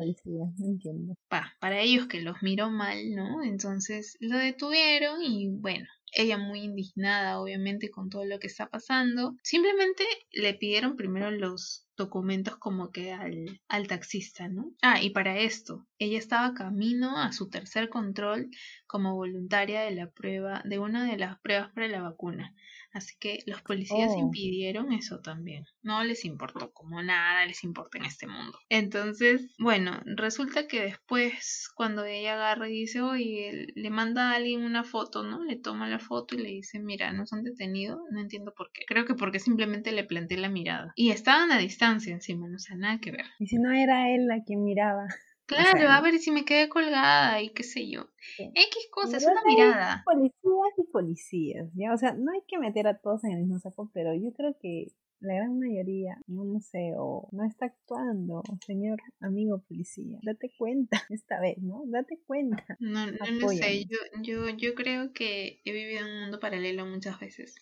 [1.28, 3.42] Pa, para ellos que los miró mal, ¿no?
[3.44, 9.36] Entonces lo detuvieron y bueno, ella muy indignada obviamente con todo lo que está pasando.
[9.44, 14.72] Simplemente le pidieron primero los documentos como que al, al taxista, ¿no?
[14.82, 18.50] Ah, y para esto, ella estaba camino a su tercer control
[18.88, 22.54] como voluntaria de la prueba, de una de las pruebas para la vacuna.
[22.92, 24.20] Así que los policías oh.
[24.20, 25.66] impidieron eso también.
[25.82, 28.60] No les importó, como nada les importa en este mundo.
[28.70, 34.62] Entonces, bueno, resulta que después, cuando ella agarra y dice, oye, le manda a alguien
[34.62, 35.44] una foto, ¿no?
[35.44, 38.84] Le toma la foto y le dice, mira, nos han detenido, no entiendo por qué.
[38.88, 40.94] Creo que porque simplemente le planteé la mirada.
[40.96, 43.26] Y estaban a distancia encima, no sé, nada que ver.
[43.40, 45.08] Y si no era él la quien miraba.
[45.46, 48.08] Claro, a ver si me quedé colgada y qué sé yo.
[48.40, 50.02] X cosas, una mirada.
[50.06, 51.94] Policías y policías, ¿ya?
[51.94, 54.56] O sea, no hay que meter a todos en el mismo saco, pero yo creo
[54.58, 54.88] que
[55.24, 60.20] la gran mayoría, no sé, o no está actuando, señor amigo policía.
[60.22, 61.84] Date cuenta esta vez, ¿no?
[61.88, 62.66] Date cuenta.
[62.80, 66.86] No, no lo sé, yo, yo, yo creo que he vivido en un mundo paralelo
[66.86, 67.56] muchas veces,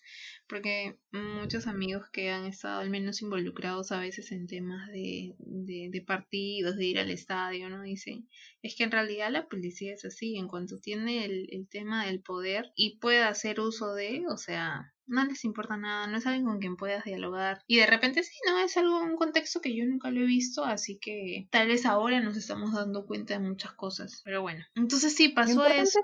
[0.48, 5.88] porque muchos amigos que han estado al menos involucrados a veces en temas de, de,
[5.90, 7.82] de partidos, de ir al estadio, ¿no?
[7.82, 8.28] Dicen,
[8.62, 12.22] es que en realidad la policía es así, en cuanto tiene el, el tema del
[12.22, 16.44] poder y puede hacer uso de, o sea, no les importa nada, no es alguien
[16.44, 17.62] con quien puedas dialogar.
[17.66, 20.64] Y de repente sí, no, es algo, un contexto que yo nunca lo he visto,
[20.64, 24.22] así que tal vez ahora nos estamos dando cuenta de muchas cosas.
[24.24, 26.00] Pero bueno, entonces sí, pasó eso.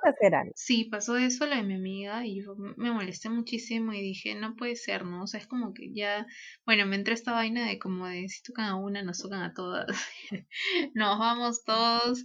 [0.55, 4.57] Sí, pasó eso, lo de mi amiga, y yo me molesté muchísimo y dije, no
[4.57, 5.23] puede ser, ¿no?
[5.23, 6.27] O sea, es como que ya,
[6.67, 9.55] bueno, me entró esta vaina de como de si tocan a una, nos tocan a
[9.55, 9.87] todas.
[10.95, 12.25] nos vamos todos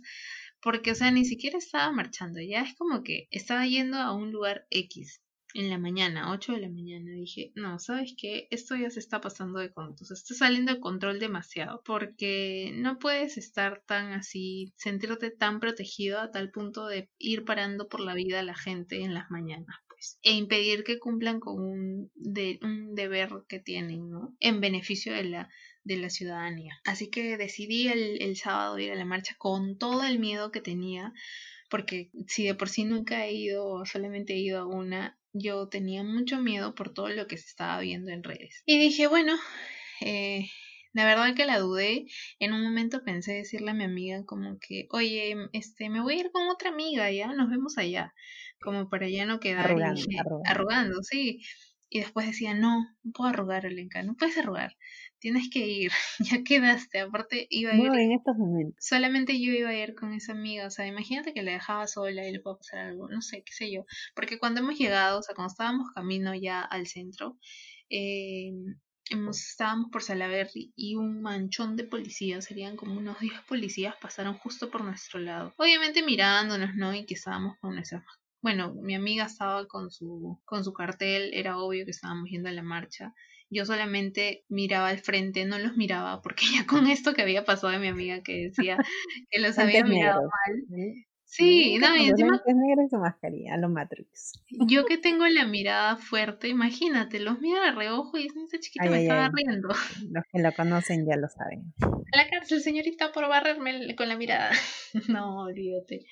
[0.63, 4.31] porque, o sea, ni siquiera estaba marchando, ya es como que estaba yendo a un
[4.31, 5.21] lugar X,
[5.53, 8.47] en la mañana, 8 de la mañana, dije, no, ¿sabes qué?
[8.51, 12.99] Esto ya se está pasando de control, se está saliendo de control demasiado, porque no
[12.99, 18.15] puedes estar tan así, sentirte tan protegido a tal punto de ir parando por la
[18.15, 22.11] vida a la gente en las mañanas, pues, e impedir que cumplan con un,
[22.61, 24.35] un deber que tienen, ¿no?
[24.39, 25.49] En beneficio de la
[25.83, 26.79] de la ciudadanía.
[26.85, 30.61] Así que decidí el, el sábado ir a la marcha con todo el miedo que
[30.61, 31.13] tenía,
[31.69, 35.67] porque si de por sí nunca he ido o solamente he ido a una, yo
[35.67, 38.61] tenía mucho miedo por todo lo que se estaba viendo en redes.
[38.65, 39.33] Y dije, bueno,
[40.01, 40.47] eh,
[40.93, 42.05] la verdad que la dudé.
[42.39, 46.19] En un momento pensé decirle a mi amiga como que, oye, este, me voy a
[46.21, 48.13] ir con otra amiga, ya, nos vemos allá.
[48.61, 50.01] Como para ya no quedar arrugando,
[50.45, 51.03] arrugando.
[51.03, 51.41] sí.
[51.95, 54.75] Y después decía, no, no puedo arrugar, Elenca, no puedes arrugar
[55.23, 57.85] tienes que ir, ya quedaste, aparte iba a ir...
[57.85, 58.75] en estos momentos.
[58.85, 62.27] Solamente yo iba a ir con esa amiga, o sea, imagínate que la dejaba sola
[62.27, 65.23] y le puedo pasar algo, no sé, qué sé yo, porque cuando hemos llegado, o
[65.23, 67.37] sea, cuando estábamos camino ya al centro,
[67.89, 68.51] eh,
[69.09, 74.33] hemos, estábamos por Salaberry y un manchón de policías, serían como unos 10 policías, pasaron
[74.39, 75.53] justo por nuestro lado.
[75.57, 76.93] Obviamente mirándonos, ¿no?
[76.93, 78.03] Y que estábamos con nuestras
[78.43, 82.51] bueno, mi amiga estaba con su, con su cartel, era obvio que estábamos yendo a
[82.51, 83.13] la marcha.
[83.49, 87.71] Yo solamente miraba al frente, no los miraba, porque ya con esto que había pasado
[87.71, 88.77] de mi amiga que decía
[89.31, 90.93] que los había mirado mal.
[91.25, 92.39] Sí, no, y encima.
[92.45, 94.43] negro su mascarilla, los Matrix.
[94.69, 99.03] Yo que tengo la mirada fuerte, imagínate, los mira de reojo y esa chiquita me
[99.03, 99.69] estaba riendo.
[100.11, 101.73] Los que lo conocen ya lo saben.
[101.81, 104.51] A la cárcel, señorita, por barrerme con la mirada.
[105.07, 106.05] no, olvídate.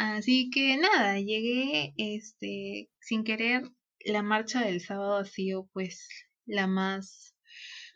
[0.00, 3.70] Así que nada, llegué este sin querer.
[4.02, 6.08] La marcha del sábado ha sido pues
[6.46, 7.34] la más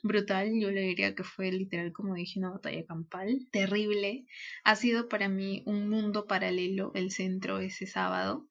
[0.03, 4.27] brutal, yo le diría que fue literal, como dije, una batalla campal, terrible.
[4.65, 8.47] Ha sido para mí un mundo paralelo el centro ese sábado.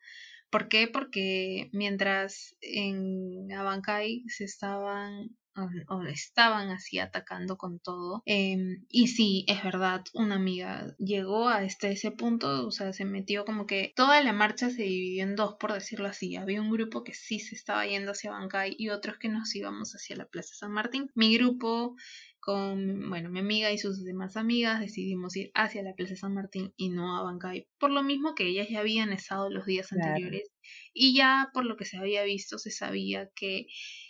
[0.50, 0.88] ¿Por qué?
[0.88, 8.22] Porque mientras en Abancay se estaban o, estaban así atacando con todo.
[8.26, 13.06] Em, y sí, es verdad, una amiga llegó a este, ese punto, o sea, se
[13.06, 16.36] metió como que toda la marcha se dividió en dos, por decirlo así.
[16.36, 19.94] Había un grupo que sí se estaba yendo hacia Bancay y otros que nos íbamos
[19.94, 21.10] hacia la Plaza San Martín.
[21.16, 21.96] Mi grupo
[22.44, 26.74] con, bueno, mi amiga y sus demás amigas decidimos ir hacia la Plaza San Martín
[26.76, 30.52] y no a Bancay, por lo mismo que ellas ya habían estado los días anteriores
[30.94, 33.68] y ya por lo que se había visto se sabía que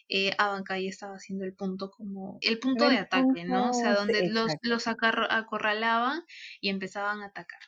[0.10, 3.72] eh, Abancay estaba haciendo el punto como el punto de ataque, ¿no?
[3.72, 6.24] O sea, donde los, los acorralaban
[6.62, 7.62] y empezaban a atacar.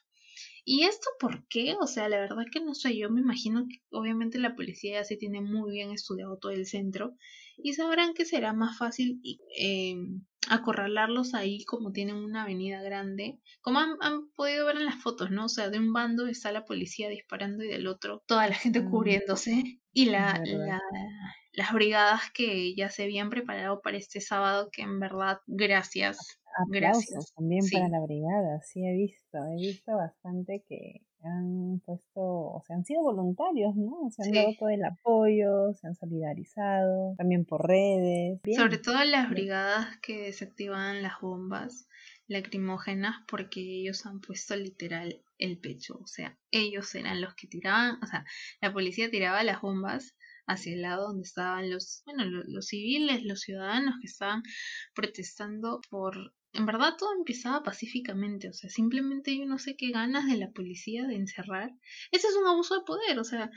[0.68, 1.76] ¿Y esto por qué?
[1.80, 5.04] O sea, la verdad que no sé, yo me imagino que obviamente la policía ya
[5.04, 7.16] se tiene muy bien estudiado todo el centro
[7.58, 9.22] y sabrán que será más fácil
[9.58, 9.96] eh,
[10.50, 15.46] acorralarlos ahí como tienen una avenida grande, como han, podido ver en las fotos, ¿no?
[15.46, 18.84] O sea, de un bando está la policía disparando y del otro toda la gente
[18.84, 20.82] cubriéndose y la, la,
[21.54, 27.34] las brigadas que ya se habían preparado para este sábado, que en verdad, gracias Aplausos
[27.36, 32.76] también para la brigada, sí he visto, he visto bastante que han puesto, o sea,
[32.76, 34.10] han sido voluntarios, ¿no?
[34.12, 38.40] Se han dado todo el apoyo, se han solidarizado, también por redes.
[38.56, 41.88] Sobre todo las brigadas que desactivaban las bombas
[42.28, 48.02] lacrimógenas porque ellos han puesto literal el pecho, o sea, ellos eran los que tiraban,
[48.02, 48.26] o sea,
[48.62, 50.16] la policía tiraba las bombas
[50.48, 54.44] hacia el lado donde estaban los, bueno, los civiles, los ciudadanos que estaban
[54.94, 60.26] protestando por en verdad todo empezaba pacíficamente, o sea, simplemente yo no sé qué ganas
[60.28, 61.72] de la policía de encerrar.
[62.12, 63.52] Ese es un abuso de poder, o sea,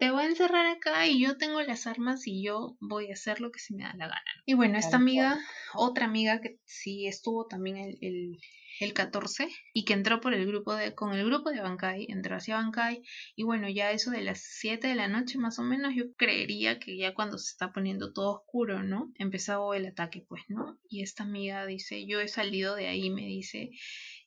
[0.00, 3.42] te voy a encerrar acá y yo tengo las armas y yo voy a hacer
[3.42, 4.42] lo que se me da la gana.
[4.46, 5.38] Y bueno, esta amiga,
[5.74, 8.38] otra amiga que sí estuvo también el, el,
[8.80, 12.36] el 14 y que entró por el grupo de, con el grupo de Bancay, entró
[12.36, 13.02] hacia Bancay
[13.36, 16.78] y bueno, ya eso de las 7 de la noche más o menos yo creería
[16.78, 19.12] que ya cuando se está poniendo todo oscuro, ¿no?
[19.18, 20.78] Empezó el ataque, pues, ¿no?
[20.88, 23.70] Y esta amiga dice, yo he salido de ahí, me dice,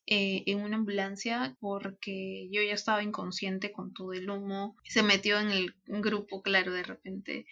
[0.06, 4.76] eh, en una ambulancia porque yo ya estaba inconsciente con todo el humo.
[4.84, 7.46] Se metió en el grupo, claro, de repente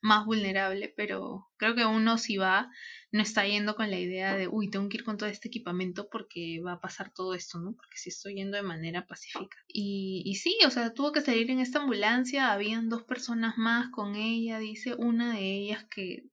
[0.00, 2.70] más vulnerable, pero creo que uno si va
[3.16, 6.08] no está yendo con la idea de, uy, tengo que ir con todo este equipamiento
[6.10, 7.74] porque va a pasar todo esto, ¿no?
[7.74, 9.56] Porque si estoy yendo de manera pacífica.
[9.68, 13.90] Y, y sí, o sea, tuvo que salir en esta ambulancia, habían dos personas más
[13.90, 16.24] con ella, dice, una de ellas que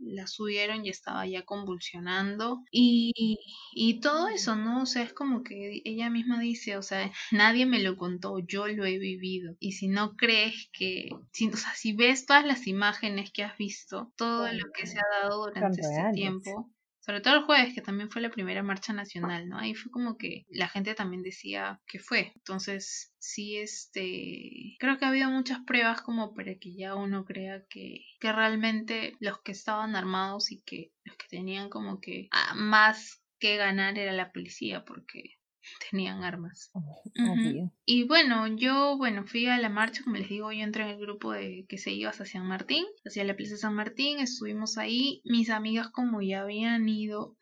[0.00, 3.38] la subieron y estaba ya convulsionando y,
[3.72, 4.82] y todo eso, ¿no?
[4.82, 8.66] O sea, es como que ella misma dice, o sea, nadie me lo contó, yo
[8.68, 9.56] lo he vivido.
[9.60, 13.56] Y si no crees que, si, o sea, si ves todas las imágenes que has
[13.58, 15.82] visto, todo lo que se ha dado durante
[16.12, 19.58] tiempo, sobre todo el jueves, que también fue la primera marcha nacional, ¿no?
[19.58, 22.32] Ahí fue como que la gente también decía que fue.
[22.34, 27.64] Entonces, sí, este, creo que ha habido muchas pruebas como para que ya uno crea
[27.70, 32.54] que, que realmente los que estaban armados y que los que tenían como que ah,
[32.56, 35.36] más que ganar era la policía, porque
[35.90, 36.70] tenían armas.
[36.74, 37.02] Oh,
[37.84, 40.98] y bueno, yo, bueno, fui a la marcha, como les digo, yo entré en el
[40.98, 45.22] grupo de que se iba hacia San Martín, hacia la plaza San Martín, estuvimos ahí,
[45.24, 47.36] mis amigas como ya habían ido,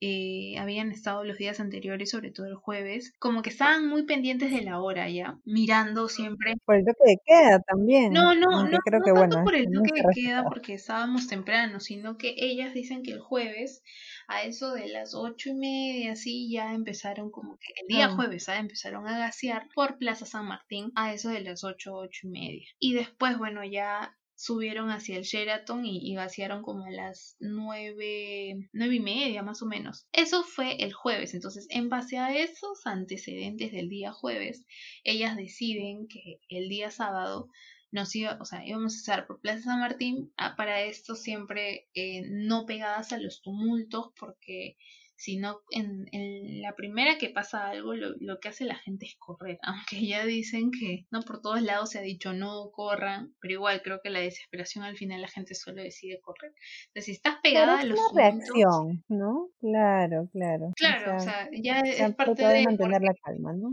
[0.00, 4.52] eh, habían estado los días anteriores, sobre todo el jueves, como que estaban muy pendientes
[4.52, 6.54] de la hora ya, mirando siempre.
[6.64, 8.12] Por el toque de queda también.
[8.12, 12.16] No, no, no, creo que, tanto por el toque de queda porque estábamos temprano, sino
[12.16, 13.82] que ellas dicen que el jueves
[14.28, 18.14] a eso de las ocho y media, así ya empezaron como que el día ah.
[18.14, 18.58] jueves, ¿ah?
[18.58, 22.66] empezaron a gasear por Plaza San Martín a eso de las ocho, ocho y media.
[22.78, 28.94] Y después, bueno, ya subieron hacia el Sheraton y, gasearon como a las nueve, nueve
[28.94, 30.06] y media más o menos.
[30.12, 34.64] Eso fue el jueves, entonces en base a esos antecedentes del día jueves,
[35.02, 37.50] ellas deciden que el día sábado
[37.90, 41.88] nos iba, o sea, íbamos a estar por Plaza San Martín, ah, para esto siempre
[41.94, 44.76] eh, no pegadas a los tumultos, porque
[45.18, 49.16] sino en, en, la primera que pasa algo, lo, lo, que hace la gente es
[49.18, 53.54] correr, aunque ya dicen que no por todos lados se ha dicho no corran, pero
[53.54, 56.52] igual creo que la desesperación al final la gente solo decide correr.
[56.88, 59.50] Entonces, si estás pegada a los una reacción, ¿no?
[59.58, 60.72] Claro, claro.
[60.76, 63.72] Claro, o sea, ya es parte de mantener la calma, ¿no?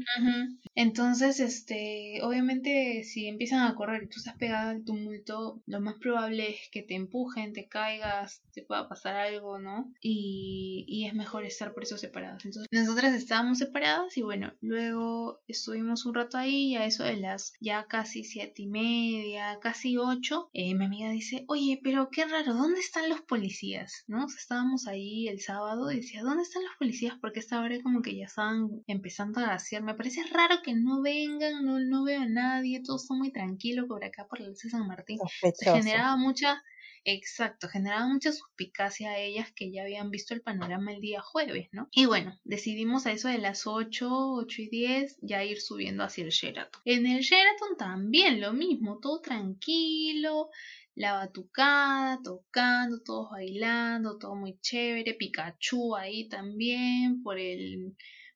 [0.73, 5.95] Entonces, este, obviamente si empiezan a correr y tú estás pegada al tumulto, lo más
[5.99, 9.91] probable es que te empujen, te caigas, te pueda pasar algo, ¿no?
[10.01, 12.45] Y, y es mejor estar por eso separadas.
[12.45, 17.17] Entonces, nosotras estábamos separadas y bueno, luego estuvimos un rato ahí y a eso de
[17.17, 22.26] las ya casi siete y media, casi ocho, eh, mi amiga dice, oye, pero qué
[22.26, 24.04] raro, ¿dónde están los policías?
[24.08, 24.26] ¿No?
[24.38, 27.15] estábamos ahí el sábado y decía, ¿dónde están los policías?
[27.19, 29.84] Porque esta hora como que ya estaban empezando a gasear.
[29.84, 33.88] Me parece raro que no vengan, no, no veo a nadie, todo está muy tranquilo
[33.88, 35.19] por acá por la de San Martín.
[35.54, 36.62] Se generaba mucha
[37.08, 41.69] Exacto, generaban mucha suspicacia a ellas que ya habían visto el panorama el día jueves,
[41.71, 41.87] ¿no?
[41.91, 46.23] Y bueno, decidimos a eso de las 8, 8 y 10 ya ir subiendo hacia
[46.23, 46.81] el Sheraton.
[46.83, 50.49] En el Sheraton también lo mismo, todo tranquilo,
[50.95, 57.95] la batucada, tocando, todos bailando, todo muy chévere, Pikachu ahí también por el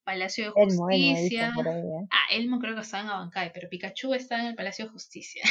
[0.09, 1.53] Palacio de Justicia.
[1.55, 2.07] ¿eh?
[2.09, 5.43] Ah, Elmo creo que estaba en Abancay, pero Pikachu está en el Palacio de Justicia.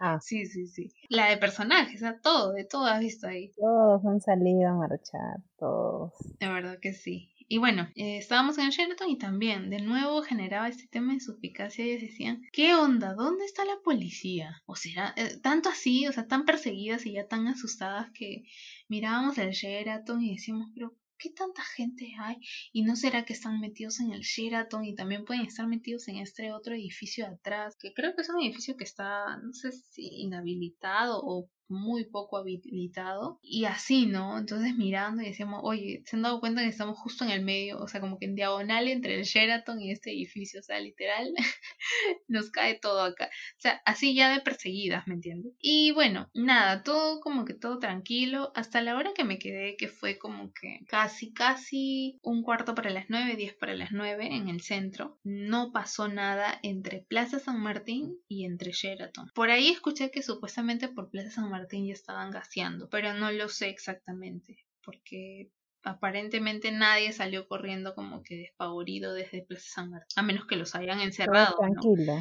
[0.00, 0.18] ah.
[0.26, 0.90] Sí, sí, sí.
[1.08, 3.52] La de personajes, o todo, de todo has visto ahí.
[3.56, 6.12] Todos han salido a marchar, todos.
[6.40, 7.32] De verdad que sí.
[7.48, 11.20] Y bueno, eh, estábamos en el Sheraton y también de nuevo generaba este tema de
[11.20, 13.14] suspicacia y ellos decían, ¿qué onda?
[13.14, 14.60] ¿Dónde está la policía?
[14.66, 18.42] O sea, eh, tanto así, o sea, tan perseguidas y ya tan asustadas que
[18.88, 22.36] mirábamos el Sheraton y decíamos, pero ¿qué tanta gente hay?
[22.72, 26.16] ¿Y no será que están metidos en el Sheraton y también pueden estar metidos en
[26.18, 27.76] este otro edificio de atrás?
[27.78, 32.36] Que creo que es un edificio que está, no sé si inhabilitado o muy poco
[32.36, 34.38] habilitado y así, ¿no?
[34.38, 37.78] Entonces mirando y decíamos, oye, se han dado cuenta que estamos justo en el medio,
[37.78, 41.32] o sea, como que en diagonal entre el Sheraton y este edificio, o sea, literal,
[42.28, 43.26] nos cae todo acá.
[43.26, 45.52] O sea, así ya de perseguidas, ¿me entiendes?
[45.60, 49.88] Y bueno, nada, todo como que todo tranquilo, hasta la hora que me quedé, que
[49.88, 54.48] fue como que casi, casi un cuarto para las nueve, diez para las nueve en
[54.48, 59.30] el centro, no pasó nada entre Plaza San Martín y entre Sheraton.
[59.34, 63.30] Por ahí escuché que supuestamente por Plaza San Martín Martín ya estaban gaseando, pero no
[63.32, 65.50] lo sé exactamente, porque
[65.82, 70.74] aparentemente nadie salió corriendo como que despavorido desde Plaza San Martín, a menos que los
[70.74, 71.56] hayan encerrado.
[71.56, 72.18] Tranquilo.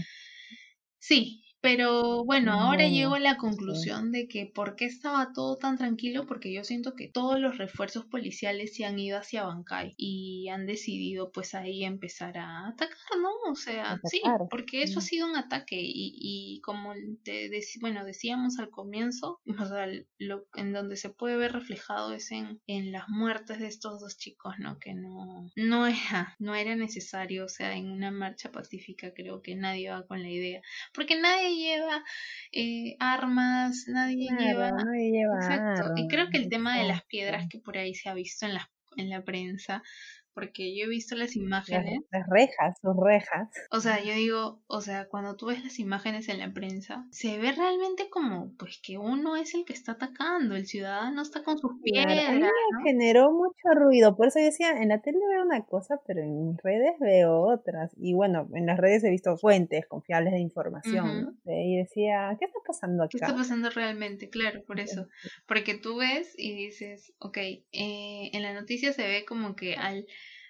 [0.99, 5.79] Sí, pero bueno, ahora llego a la conclusión de que por qué estaba todo tan
[5.79, 10.47] tranquilo, porque yo siento que todos los refuerzos policiales se han ido hacia Bancay y
[10.49, 13.51] han decidido pues ahí empezar a atacar, ¿no?
[13.51, 16.93] O sea, sí, porque eso ha sido un ataque y, y como
[17.23, 17.49] te
[17.81, 19.87] bueno, decíamos al comienzo, o sea,
[20.19, 24.19] lo, en donde se puede ver reflejado es en, en las muertes de estos dos
[24.19, 24.77] chicos, ¿no?
[24.77, 29.55] Que no, no era, no era necesario, o sea, en una marcha pacífica creo que
[29.55, 30.61] nadie va con la idea,
[30.93, 32.03] porque nadie lleva
[32.51, 34.71] eh, armas, nadie lleva...
[34.71, 35.93] Nadie lleva Exacto.
[35.95, 38.53] y creo que el tema de las piedras que por ahí se ha visto en
[38.53, 39.81] la, en la prensa
[40.35, 42.01] porque yo he visto las imágenes.
[42.11, 43.49] Las, rejas, sus rejas.
[43.71, 47.37] O sea, yo digo, o sea, cuando tú ves las imágenes en la prensa, se
[47.39, 51.57] ve realmente como, pues, que uno es el que está atacando, el ciudadano está con
[51.57, 52.35] sus piedras.
[52.35, 52.49] me
[52.83, 56.61] generó mucho ruido, por eso decía, en la tele veo una cosa, pero en mis
[56.61, 57.93] redes veo otras.
[57.95, 62.59] Y bueno, en las redes he visto fuentes confiables de información, Y decía, ¿qué está
[62.67, 63.11] pasando acá?
[63.11, 64.29] ¿Qué está pasando realmente?
[64.29, 65.07] Claro, por eso.
[65.47, 67.61] Porque tú ves y dices, ok, eh,
[68.33, 70.05] en la noticia se ve como que al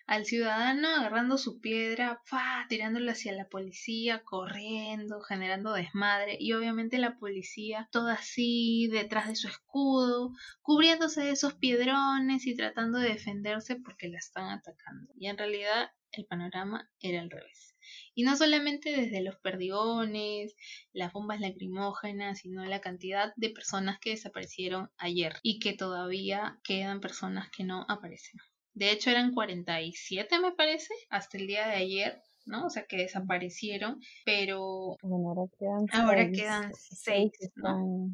[0.08, 2.66] al ciudadano agarrando su piedra, ¡fa!
[2.70, 9.36] tirándola hacia la policía, corriendo, generando desmadre, y obviamente la policía toda así, detrás de
[9.36, 10.32] su escudo,
[10.62, 15.12] cubriéndose de esos piedrones y tratando de defenderse porque la están atacando.
[15.16, 17.76] Y en realidad el panorama era al revés.
[18.14, 20.56] Y no solamente desde los perdigones,
[20.94, 27.02] las bombas lacrimógenas, sino la cantidad de personas que desaparecieron ayer y que todavía quedan
[27.02, 28.40] personas que no aparecen.
[28.76, 32.66] De hecho, eran 47, me parece, hasta el día de ayer, ¿no?
[32.66, 38.12] O sea, que desaparecieron, pero ahora quedan ahora seis, quedan seis, ¿no?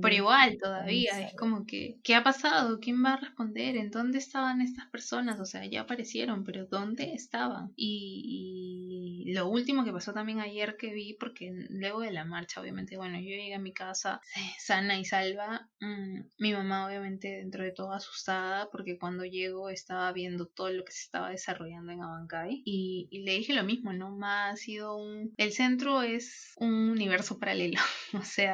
[0.00, 2.78] Pero igual todavía, es como que, ¿qué ha pasado?
[2.80, 3.76] ¿Quién va a responder?
[3.76, 5.40] ¿En dónde estaban estas personas?
[5.40, 7.72] O sea, ya aparecieron, pero ¿dónde estaban?
[7.76, 12.96] Y, lo último que pasó también ayer que vi, porque luego de la marcha, obviamente,
[12.96, 14.20] bueno, yo llegué a mi casa
[14.58, 20.12] sana y salva, mm, mi mamá obviamente dentro de todo asustada, porque cuando llego estaba
[20.12, 23.92] viendo todo lo que se estaba desarrollando en Abancay, y, y le dije lo mismo,
[23.92, 24.10] ¿no?
[24.10, 25.32] Más ha sido un...
[25.36, 27.80] El centro es un universo paralelo,
[28.14, 28.51] o sea,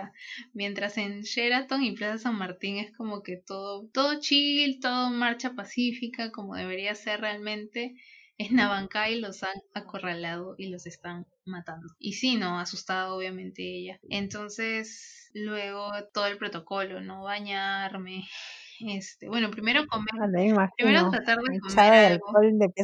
[0.53, 5.55] mientras en Sheraton y Plaza San Martín es como que todo, todo chill, todo marcha
[5.55, 7.95] pacífica, como debería ser realmente,
[8.39, 11.89] en Nabancay los han acorralado y los están matando.
[11.99, 13.99] Y sí, no, asustada obviamente ella.
[14.09, 17.25] Entonces, luego todo el protocolo, ¿no?
[17.25, 18.29] Bañarme,
[18.81, 20.09] este, bueno, primero comer,
[20.57, 22.27] ah, primero tratar de comer algo,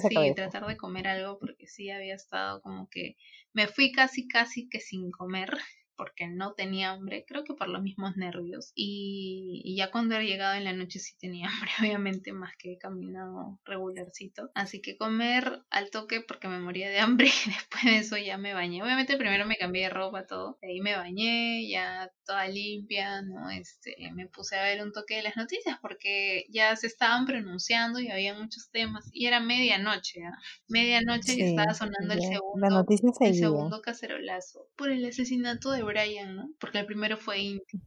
[0.08, 3.16] sí, tratar de comer algo porque sí había estado como que
[3.52, 5.56] me fui casi casi que sin comer
[5.96, 8.72] porque no tenía hambre, creo que por los mismos nervios.
[8.74, 12.78] Y, ya cuando he llegado en la noche sí tenía hambre, obviamente, más que he
[12.78, 14.50] caminado regularcito.
[14.54, 18.38] Así que comer al toque porque me moría de hambre y después de eso ya
[18.38, 18.82] me bañé.
[18.82, 20.58] Obviamente primero me cambié de ropa, todo.
[20.62, 23.50] ahí me bañé, ya toda limpia, ¿no?
[23.50, 28.00] Este, me puse a ver un toque de las noticias porque ya se estaban pronunciando
[28.00, 29.08] y había muchos temas.
[29.12, 30.38] Y era medianoche, ¿ah?
[30.68, 32.86] Medianoche y estaba sonando el segundo,
[33.20, 36.50] el segundo cacerolazo por el asesinato de Brian, ¿no?
[36.58, 37.80] Porque el primero fue Inti.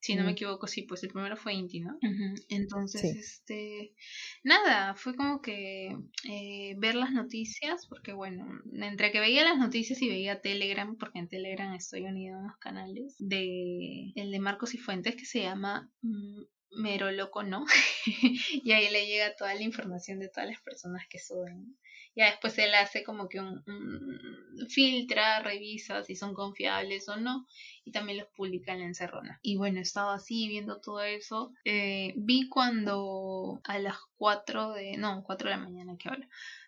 [0.00, 1.98] Si no me equivoco, sí, pues el primero fue Inti, ¿no?
[2.48, 3.94] Entonces, este,
[4.42, 5.96] nada, fue como que
[6.28, 11.18] eh, ver las noticias, porque bueno, entre que veía las noticias y veía Telegram, porque
[11.18, 15.40] en Telegram estoy unido a unos canales, de el de Marcos y Fuentes que se
[15.40, 16.42] llama mm,
[16.82, 17.64] Mero Loco, ¿no?
[18.64, 21.76] y ahí le llega toda la información de todas las personas que suben.
[22.16, 23.62] Ya después él hace como que un,
[24.70, 27.46] filtra, revisa si son confiables o no
[27.84, 29.38] y también los publica en la encerrona.
[29.42, 31.52] Y bueno, estaba así viendo todo eso.
[31.64, 36.26] Eh, vi cuando a las 4 de, no, 4 de la mañana que ahora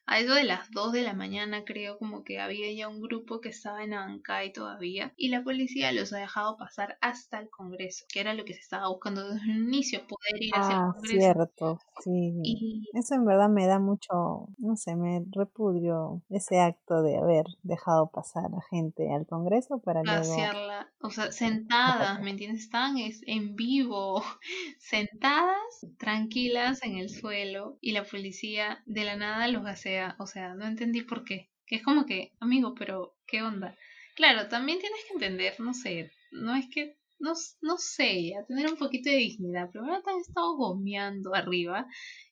[0.08, 3.42] a eso de las 2 de la mañana creo como que había ya un grupo
[3.42, 8.06] que estaba en Abancay todavía y la policía los ha dejado pasar hasta el Congreso,
[8.10, 10.92] que era lo que se estaba buscando desde un inicio, poder ir hacia el ah,
[10.94, 11.20] Congreso.
[11.20, 12.86] cierto, sí.
[12.94, 18.10] Eso en verdad me da mucho, no sé, me repudio ese acto de haber dejado
[18.10, 22.62] pasar a gente al Congreso para Pasearla, o sea, sentadas, ¿me entiendes?
[22.62, 24.22] Estaban en vivo,
[24.78, 30.54] sentadas, tranquilas en el suelo y la policía de la nada los hace o sea,
[30.54, 31.50] no entendí por qué.
[31.66, 33.76] Que es como que, amigo, pero ¿qué onda?
[34.16, 37.32] Claro, también tienes que entender, no sé, no es que no,
[37.62, 39.70] no sé, a tener un poquito de dignidad.
[39.70, 41.86] Primero te has estado gomeando arriba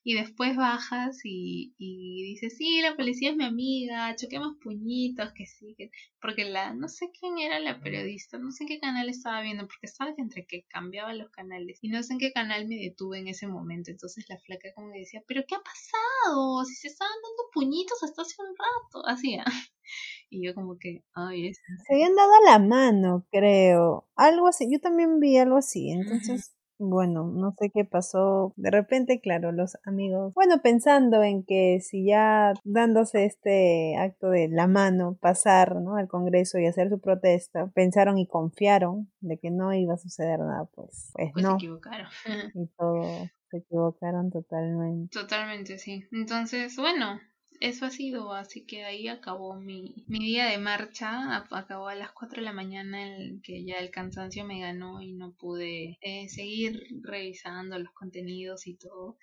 [0.09, 5.47] y después bajas y, y dices, sí, la policía es mi amiga, choquemos puñitos, que
[5.47, 5.91] sí, que...
[6.21, 9.67] porque la, no sé quién era la periodista, no sé en qué canal estaba viendo,
[9.67, 13.19] porque estaba entre que cambiaba los canales y no sé en qué canal me detuve
[13.19, 13.91] en ese momento.
[13.91, 16.65] Entonces la flaca como que decía, pero ¿qué ha pasado?
[16.67, 19.37] Si se estaban dando puñitos hasta hace un rato, así.
[20.29, 21.61] Y yo como que, ay, es...
[21.87, 24.09] Se habían dado la mano, creo.
[24.17, 24.69] Algo así.
[24.69, 25.91] Yo también vi algo así.
[25.91, 28.53] Entonces, bueno, no sé qué pasó.
[28.57, 34.49] De repente, claro, los amigos, bueno, pensando en que si ya dándose este acto de
[34.49, 35.97] la mano, pasar ¿no?
[35.97, 40.41] al Congreso y hacer su protesta, pensaron y confiaron de que no iba a suceder
[40.41, 41.51] nada, pues, pues, pues no.
[41.53, 42.07] se equivocaron.
[42.55, 43.03] Y todo,
[43.51, 45.11] se equivocaron totalmente.
[45.13, 46.05] Totalmente, sí.
[46.13, 47.21] Entonces, bueno,
[47.61, 52.13] eso ha sido, así que ahí acabó mi, mi día de marcha, acabó a las
[52.13, 56.29] 4 de la mañana en que ya el cansancio me ganó y no pude eh,
[56.29, 59.17] seguir revisando los contenidos y todo.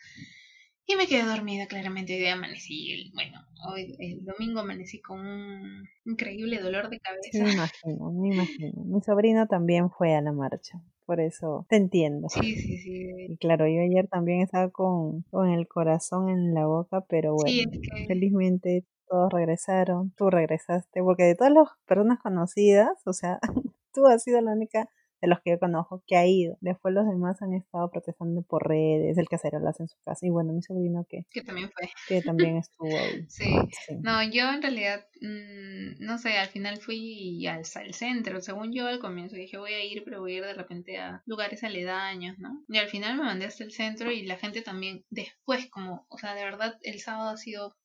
[0.86, 6.60] Y me quedé dormida claramente, hoy amanecí, bueno, hoy el domingo amanecí con un increíble
[6.60, 7.44] dolor de cabeza.
[7.44, 8.84] me imagino, me imagino.
[8.84, 12.30] Mi sobrino también fue a la marcha por eso te entiendo.
[12.30, 13.08] Sí, sí, sí.
[13.30, 17.72] Y claro, yo ayer también estaba con, con el corazón en la boca, pero bueno,
[18.08, 23.40] felizmente todos regresaron, tú regresaste, porque de todas las personas conocidas, o sea,
[23.94, 24.90] tú has sido la única
[25.24, 26.58] de los que yo conozco que ha ido.
[26.60, 30.26] Después los demás han estado protestando por redes, el casero lo hace en su casa.
[30.28, 31.26] Y bueno, mi sobrino que...
[31.32, 31.90] Que también fue.
[32.10, 33.26] Que también estuvo ahí.
[33.30, 33.56] sí.
[34.02, 38.42] No, yo en realidad, mm, no sé, al final fui al, al centro.
[38.42, 41.24] Según yo al comienzo dije voy a ir, pero voy a ir de repente a
[41.26, 42.62] lugares aledaños, ¿no?
[42.68, 46.18] Y al final me mandé hasta el centro y la gente también después como, o
[46.18, 47.76] sea, de verdad el sábado ha sido...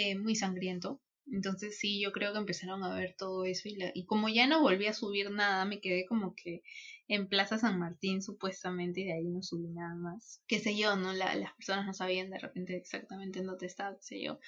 [0.00, 1.00] Eh, muy sangriento
[1.32, 4.46] entonces sí, yo creo que empezaron a ver todo eso y, la, y como ya
[4.46, 6.62] no volví a subir nada, me quedé como que
[7.08, 10.42] en Plaza San Martín supuestamente y de ahí no subí nada más.
[10.46, 11.12] Qué sé yo, ¿no?
[11.12, 14.38] La, las personas no sabían de repente exactamente en dónde estaba, qué sé yo.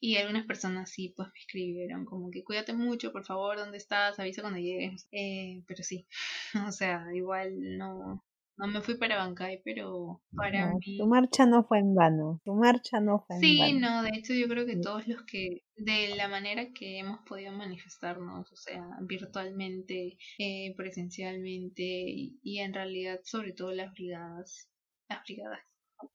[0.00, 4.18] Y algunas personas sí, pues me escribieron como que cuídate mucho, por favor, ¿dónde estás?
[4.18, 5.06] Avisa cuando llegues.
[5.12, 6.06] Eh, pero sí,
[6.68, 8.24] o sea, igual no,
[8.58, 10.98] no me fui para Bancay, pero para mí...
[10.98, 13.66] Tu marcha no fue en vano, tu marcha no fue en vano.
[13.66, 17.20] Sí, no, de hecho yo creo que todos los que, de la manera que hemos
[17.20, 24.68] podido manifestarnos, o sea, virtualmente, eh, presencialmente y, en realidad sobre todo las brigadas,
[25.08, 25.60] las brigadas.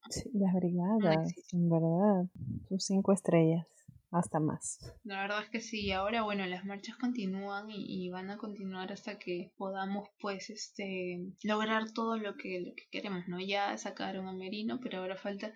[0.09, 2.25] Sí, las brigadas, en verdad,
[2.67, 3.72] sus cinco estrellas
[4.13, 4.79] hasta más.
[5.03, 9.17] La verdad es que sí, ahora bueno, las marchas continúan y, van a continuar hasta
[9.17, 13.39] que podamos pues este lograr todo lo que, lo que queremos, ¿no?
[13.39, 15.51] Ya sacaron a Merino, pero ahora falta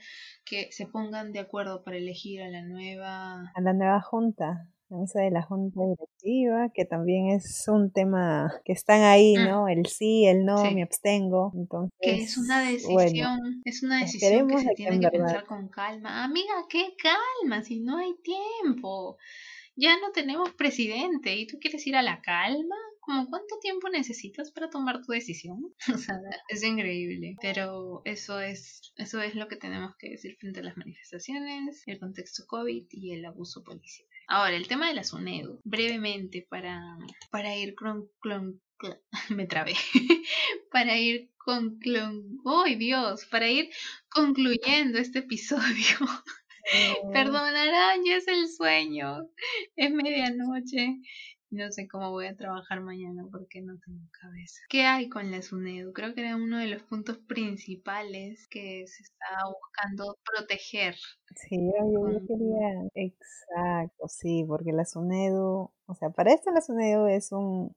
[0.46, 4.98] que se pongan de acuerdo para elegir a la nueva a la nueva junta la
[4.98, 9.44] mesa de la junta directiva, que también es un tema que están ahí, mm.
[9.46, 9.68] ¿no?
[9.68, 11.52] El sí, el no, me abstengo.
[11.56, 16.24] Entonces, que es una decisión, es una decisión que se tiene que pensar con calma.
[16.24, 19.18] Amiga, qué calma, si no hay tiempo.
[19.76, 22.76] Ya no tenemos presidente y tú quieres ir a la calma.
[23.00, 25.74] ¿Cómo cuánto tiempo necesitas para tomar tu decisión?
[25.94, 26.20] O sea,
[26.50, 27.36] es increíble.
[27.42, 32.00] Pero eso es, eso es lo que tenemos que decir frente a las manifestaciones, el
[32.00, 34.08] contexto COVID y el abuso policial.
[34.28, 36.98] Ahora, el tema de la SUNEDU, brevemente para,
[37.32, 38.10] para ir con,
[39.30, 39.74] me trabé,
[40.72, 41.80] para ir con,
[42.46, 43.26] ¡ay Dios!
[43.26, 43.70] Para ir
[44.10, 45.98] concluyendo este episodio.
[47.14, 49.30] Perdonarán, ya es el sueño,
[49.78, 51.00] es medianoche
[51.50, 54.62] No sé cómo voy a trabajar mañana porque no tengo cabeza.
[54.70, 55.94] ¿Qué hay con la SUNEDU?
[55.94, 60.96] Creo que era uno de los puntos principales que se estaba buscando proteger.
[61.36, 67.32] Sí, yo, quería, exacto, sí, porque la SUNEDU, o sea, para esto la SUNEDU es
[67.32, 67.74] un,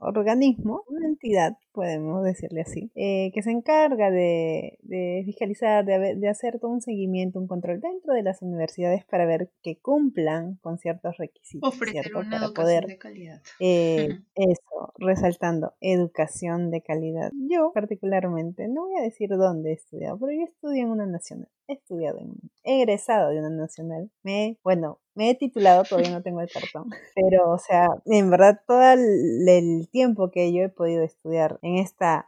[0.00, 6.28] organismo, una entidad, podemos decirle así, eh, que se encarga de, de fiscalizar, de, de,
[6.28, 10.78] hacer todo un seguimiento, un control dentro de las universidades para ver que cumplan con
[10.78, 11.66] ciertos requisitos.
[11.66, 13.40] Ofrecer una para poder, de calidad.
[13.58, 17.30] Eh, eso, resaltando, educación de calidad.
[17.50, 21.48] Yo particularmente, no voy a decir dónde he estudiado, pero yo estudié en una nacional
[21.72, 24.10] he estudiado en he egresado de una nacional.
[24.22, 28.60] Me, bueno, me he titulado, todavía no tengo el cartón, pero o sea, en verdad
[28.66, 32.26] todo el, tiempo que yo he podido estudiar en esta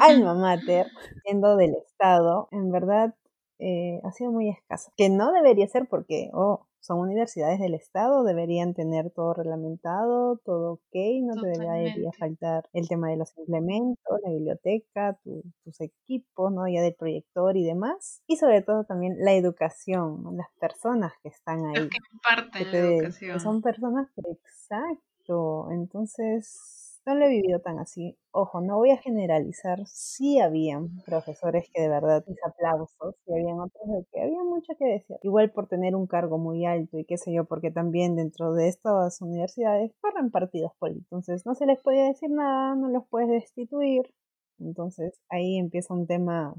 [0.00, 0.86] alma mater,
[1.24, 3.14] siendo del Estado, en verdad
[3.58, 4.92] eh, ha sido muy escasa.
[4.96, 10.74] Que no debería ser porque, oh, son universidades del Estado, deberían tener todo reglamentado, todo
[10.74, 16.68] ok, no te debería faltar el tema de los implementos, la biblioteca, tus equipos, ¿no?
[16.68, 18.22] Ya del proyector y demás.
[18.26, 21.88] Y sobre todo también la educación, las personas que están ahí.
[21.88, 23.40] que imparten la educación.
[23.40, 25.70] son personas, exacto.
[25.70, 28.16] Entonces, no lo he vivido tan así.
[28.32, 29.86] Ojo, no voy a generalizar.
[29.86, 34.74] Sí habían profesores que de verdad mis aplausos y habían otros de que había mucho
[34.78, 35.16] que decir.
[35.22, 38.68] Igual por tener un cargo muy alto y qué sé yo, porque también dentro de
[38.68, 41.06] estas universidades corren partidos políticos.
[41.10, 44.12] Entonces no se les podía decir nada, no los puedes destituir.
[44.58, 46.54] Entonces ahí empieza un tema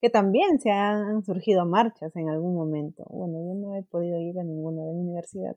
[0.00, 3.04] que también se han surgido marchas en algún momento.
[3.10, 5.56] Bueno, yo no he podido ir a ninguna de la universidad.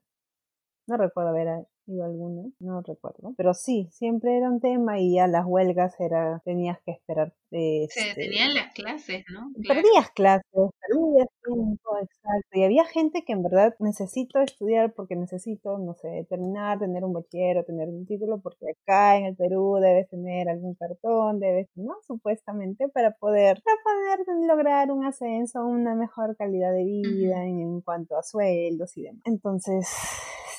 [0.88, 3.34] No recuerdo haber ido alguna, no recuerdo.
[3.38, 7.34] Pero sí, siempre era un tema y ya las huelgas era, tenías que esperar.
[7.52, 9.52] Se este, tenían las clases, ¿no?
[9.68, 12.50] Perdías clases, perdías tiempo, exacto.
[12.54, 17.12] Y había gente que en verdad necesito estudiar porque necesito, no sé, terminar, tener un
[17.12, 21.96] bachillero, tener un título, porque acá en el Perú debes tener algún cartón, debes, ¿no?
[22.08, 27.82] Supuestamente para poder, para poder lograr un ascenso, una mejor calidad de vida en, en
[27.82, 29.24] cuanto a sueldos y demás.
[29.26, 29.90] Entonces,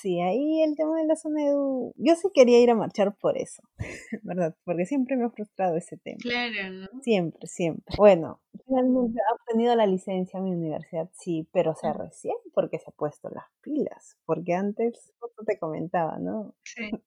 [0.03, 3.39] sí, ahí el tema de la zona edu, yo sí quería ir a marchar por
[3.39, 3.63] eso,
[4.23, 4.55] ¿verdad?
[4.65, 6.19] Porque siempre me ha frustrado ese tema.
[6.21, 7.03] Claro, ¿no?
[7.03, 7.95] Siempre, siempre.
[7.97, 12.91] Bueno, finalmente ha obtenido la licencia en mi universidad, sí, pero se recién porque se
[12.91, 16.55] ha puesto las pilas, porque antes, como te comentaba, ¿no?
[16.65, 16.91] Sí.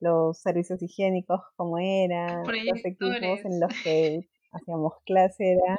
[0.00, 5.78] Los servicios higiénicos, como eran, los equipos en los que hacíamos clase era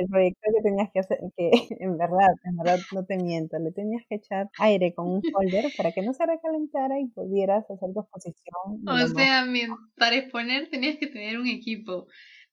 [0.00, 3.72] el proyecto que tenías que hacer, que en verdad, en verdad no te miento, le
[3.72, 7.92] tenías que echar aire con un folder para que no se recalentara y pudieras hacer
[7.92, 8.82] tu exposición.
[8.86, 9.46] O sea,
[9.96, 12.06] para exponer tenías que tener un equipo.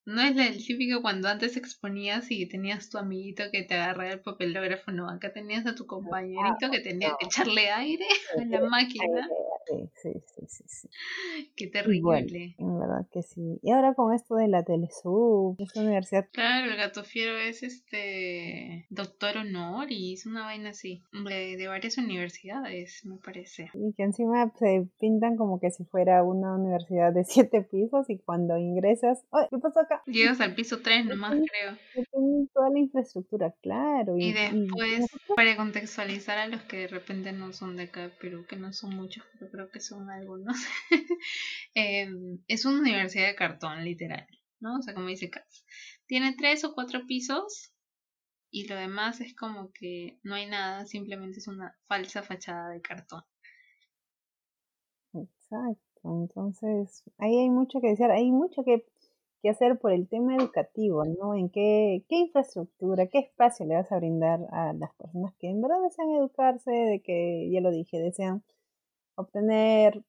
[0.07, 4.21] No es el típico cuando antes exponías y tenías tu amiguito que te agarraba el
[4.21, 8.05] papelógrafo, no, acá tenías a tu compañerito que tenía que echarle aire
[8.37, 9.27] a la máquina.
[9.67, 10.89] Sí, sí, sí, sí.
[11.57, 12.55] Qué terrible.
[12.57, 13.59] en verdad que sí.
[13.61, 16.29] Y ahora con esto de la Telesub, esta universidad.
[16.31, 23.03] Claro, el gato fiero es este doctor honoris, una vaina así, de, de varias universidades,
[23.03, 23.71] me parece.
[23.73, 28.19] Y que encima se pintan como que si fuera una universidad de siete pisos y
[28.19, 29.96] cuando ingresas, ¿qué pasó acá?
[30.05, 31.77] Llegas al piso 3 nomás, creo.
[32.53, 34.17] toda la infraestructura, claro.
[34.17, 38.55] Y, después, para contextualizar a los que de repente no son de acá, pero que
[38.55, 40.57] no son muchos, pero creo que son algunos,
[41.73, 44.27] em, es una universidad de cartón, literal,
[44.59, 44.77] ¿no?
[44.77, 45.65] O sea, como dice Katz.
[46.05, 47.73] Tiene tres o cuatro pisos
[48.49, 52.81] y lo demás es como que no hay nada, simplemente es una falsa fachada de
[52.81, 53.23] cartón.
[55.13, 58.85] Exacto, entonces ahí hay mucho que decir, hay mucho que
[59.47, 61.33] qué hacer por el tema educativo, ¿no?
[61.33, 65.61] En qué, qué infraestructura, qué espacio le vas a brindar a las personas que en
[65.61, 68.43] verdad desean educarse, de que, ya lo dije, desean
[69.15, 70.03] obtener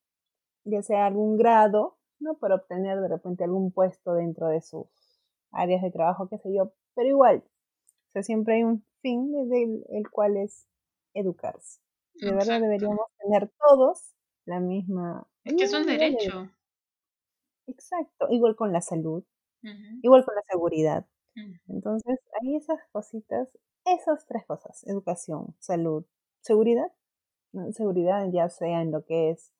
[0.64, 2.36] ya sea algún grado, ¿no?
[2.39, 4.89] Para obtener de repente algún puesto dentro de sus
[5.53, 7.45] áreas de trabajo, qué sé yo, pero igual,
[8.09, 9.62] o sea, siempre hay un fin desde
[9.97, 10.66] el, cual es
[11.14, 11.80] educarse.
[12.14, 14.16] De verdad deberíamos tener todos
[14.47, 15.28] la misma...
[15.45, 16.51] Es que es un derecho.
[17.69, 19.23] Exacto, igual con la salud,
[20.03, 21.07] igual con la seguridad.
[21.69, 23.51] Entonces, hay esas cositas,
[23.87, 26.05] esas tres cosas, educación, salud,
[26.43, 26.93] seguridad,
[27.73, 29.53] seguridad ya sea en lo que es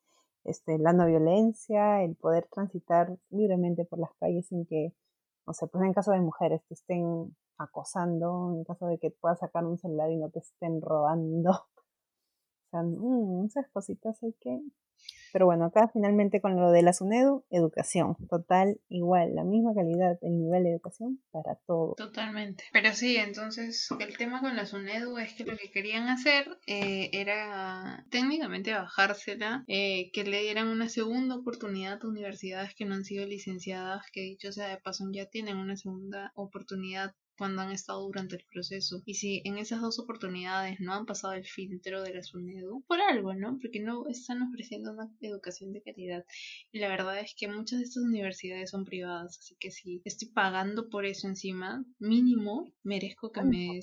[0.45, 4.95] este, la no violencia, el poder transitar libremente por las calles sin que,
[5.47, 9.41] o sea, pues en caso de mujeres te estén acosando, en caso de que puedas
[9.41, 11.67] sacar un celular y no te estén robando.
[12.71, 14.61] Sea, mm, esas cositas hay que
[15.33, 20.19] pero bueno, acá finalmente con lo de la SUNEDU, educación, total, igual, la misma calidad,
[20.23, 21.95] el nivel de educación para todo.
[21.97, 22.64] Totalmente.
[22.73, 27.11] Pero sí, entonces el tema con la SUNEDU es que lo que querían hacer eh,
[27.12, 33.05] era técnicamente bajársela, eh, que le dieran una segunda oportunidad a universidades que no han
[33.05, 38.03] sido licenciadas, que dicho sea de paso ya tienen una segunda oportunidad cuando han estado
[38.03, 39.03] durante el proceso.
[39.07, 43.01] Y si en esas dos oportunidades no han pasado el filtro de la SUNEDU, por
[43.01, 43.59] algo, ¿no?
[43.61, 46.24] Porque no están ofreciendo una educación de calidad.
[46.72, 50.28] Y la verdad es que muchas de estas universidades son privadas, así que si estoy
[50.28, 53.80] pagando por eso encima, mínimo merezco que me...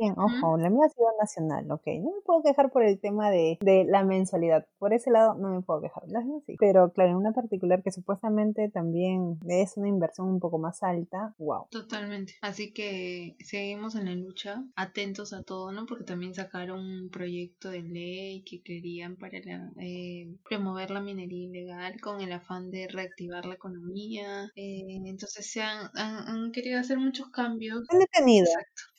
[0.00, 1.86] también, ojo, la mía ha sido nacional, ok.
[2.00, 4.66] No me puedo quejar por el tema de, de la mensualidad.
[4.78, 6.04] Por ese lado no me puedo quejar.
[6.08, 6.56] Las sí.
[6.58, 11.34] Pero claro, en una particular que supuestamente también es una inversión un poco más alta,
[11.38, 11.66] wow.
[11.70, 12.34] Totalmente.
[12.40, 15.86] Así que seguimos en la lucha, atentos a todo, ¿no?
[15.86, 19.38] Porque también sacaron un proyecto de ley que querían para
[19.80, 24.50] eh, promover la minería ilegal con el afán de reactivar la economía.
[24.56, 27.82] Eh, entonces se han, han, querido hacer muchos cambios.
[27.90, 28.46] Han detenido.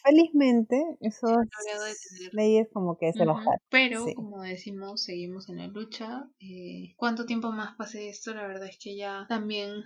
[0.03, 1.37] Felizmente, esos
[2.31, 3.25] leyes como que se.
[3.69, 6.29] Pero, como decimos, seguimos en la lucha.
[6.39, 8.33] Eh, ¿Cuánto tiempo más pase esto?
[8.33, 9.83] La verdad es que ya también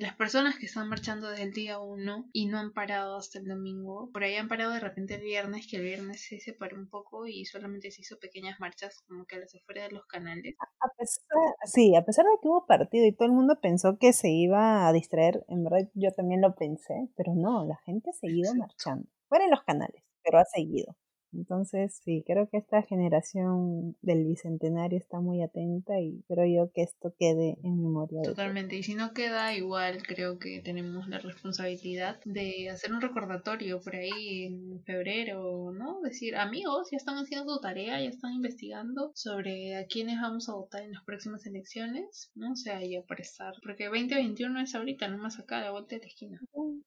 [0.00, 3.46] las personas que están marchando desde el día uno y no han parado hasta el
[3.46, 4.10] domingo.
[4.12, 7.26] Por ahí han parado de repente el viernes, que el viernes se separó un poco
[7.26, 10.54] y solamente se hizo pequeñas marchas como que a las afueras de los canales.
[10.80, 11.24] A pesar,
[11.64, 14.86] sí, a pesar de que hubo partido y todo el mundo pensó que se iba
[14.86, 19.08] a distraer, en verdad yo también lo pensé, pero no, la gente ha seguido marchando.
[19.42, 20.94] En los canales, pero ha seguido.
[21.34, 26.82] Entonces, sí, creo que esta generación del bicentenario está muy atenta y espero yo que
[26.82, 28.22] esto quede en memoria.
[28.22, 33.80] Totalmente, y si no queda igual, creo que tenemos la responsabilidad de hacer un recordatorio
[33.80, 36.00] por ahí en febrero, ¿no?
[36.02, 40.54] Decir, amigos, ya están haciendo su tarea, ya están investigando sobre a quiénes vamos a
[40.54, 42.52] votar en las próximas elecciones, ¿no?
[42.52, 46.02] O sea, ya para estar, porque 2021 es ahorita, nomás acá, a la vuelta de
[46.02, 46.40] la esquina.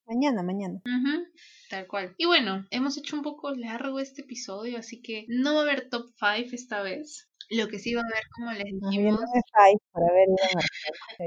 [0.07, 0.81] Mañana, mañana.
[1.69, 2.15] tal cual.
[2.17, 4.36] Y bueno, hemos hecho un poco largo este episodio
[4.77, 7.29] así que no va a haber top 5 esta vez.
[7.49, 9.19] Lo que sí va a haber, como les dijimos...
[9.91, 10.27] para ver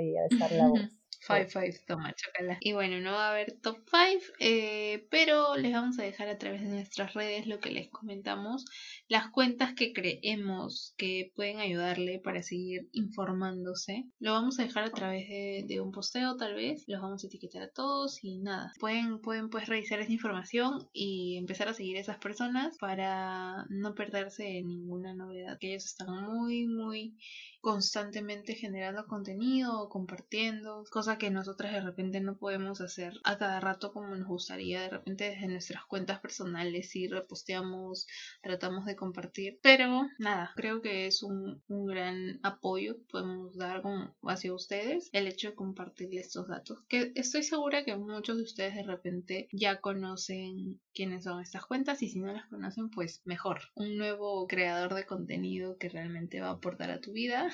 [0.05, 0.81] y a estar la voz.
[1.21, 2.57] Five Five, toma, chocala.
[2.61, 6.39] Y bueno, no va a haber top 5, eh, pero les vamos a dejar a
[6.39, 8.65] través de nuestras redes lo que les comentamos,
[9.11, 14.05] las cuentas que creemos que pueden ayudarle para seguir informándose.
[14.21, 17.63] Lo vamos a dejar a través de, un posteo tal vez, los vamos a etiquetar
[17.63, 18.73] a todos y nada.
[18.79, 23.97] Pueden, pueden pues revisar esa información y empezar a seguir a esas personas para no
[23.97, 27.17] perderse ninguna novedad, que ellos están muy, muy
[27.61, 33.93] constantemente generando contenido, compartiendo, cosa que nosotras de repente no podemos hacer a cada rato
[33.93, 38.07] como nos gustaría, de repente desde nuestras cuentas personales y reposteamos,
[38.41, 43.83] tratamos de compartir, pero nada, creo que es un, un gran apoyo que podemos dar
[44.23, 48.75] hacia ustedes el hecho de compartir estos datos, que estoy segura que muchos de ustedes
[48.75, 53.61] de repente ya conocen quiénes son estas cuentas y si no las conocen pues mejor,
[53.75, 57.51] un nuevo creador de contenido que realmente va a aportar a tu vida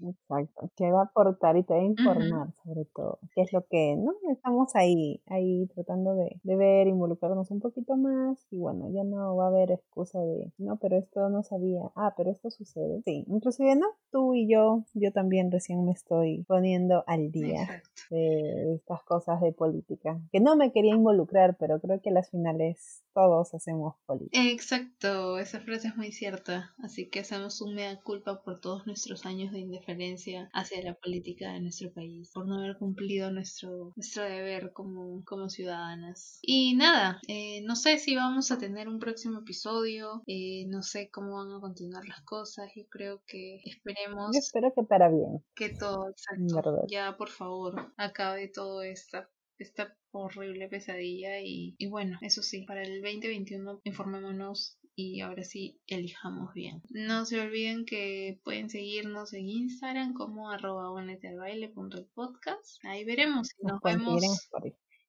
[0.00, 1.84] Exacto, que va a aportar y te va a
[2.24, 4.12] informar sobre todo, que es lo que, ¿no?
[4.30, 9.36] Estamos ahí, ahí tratando de, de, ver, involucrarnos un poquito más y bueno, ya no
[9.36, 13.02] va a haber excusa de, no, pero esto no sabía, ah, pero esto sucede.
[13.04, 13.86] Sí, inclusive, ¿no?
[14.10, 19.52] Tú y yo, yo también recién me estoy poniendo al día de estas cosas de
[19.52, 24.42] política, que no me quería involucrar, pero creo que las finales todos hacemos política.
[24.42, 29.24] Exacto, esa frase es muy cierta, así que hacemos un mea culpa por todos nuestros
[29.24, 34.24] años de indiferencia hacia la política de nuestro país, por no haber cumplido nuestro, nuestro
[34.24, 36.40] deber como, como ciudadanas.
[36.42, 41.08] Y nada, eh, no sé si vamos a tener un próximo episodio, eh, no sé
[41.10, 44.36] cómo van a continuar las cosas, y creo que esperemos...
[44.36, 45.44] espero que para bien.
[45.54, 52.18] Que todo, exacto, ya por favor, acabe todo esta esta horrible pesadilla y, y, bueno,
[52.20, 56.82] eso sí, para el 2021 informémonos y ahora sí elijamos bien.
[56.90, 60.90] No se olviden que pueden seguirnos en Instagram como arroba
[62.14, 62.84] podcast.
[62.84, 64.22] Ahí veremos si nos, vemos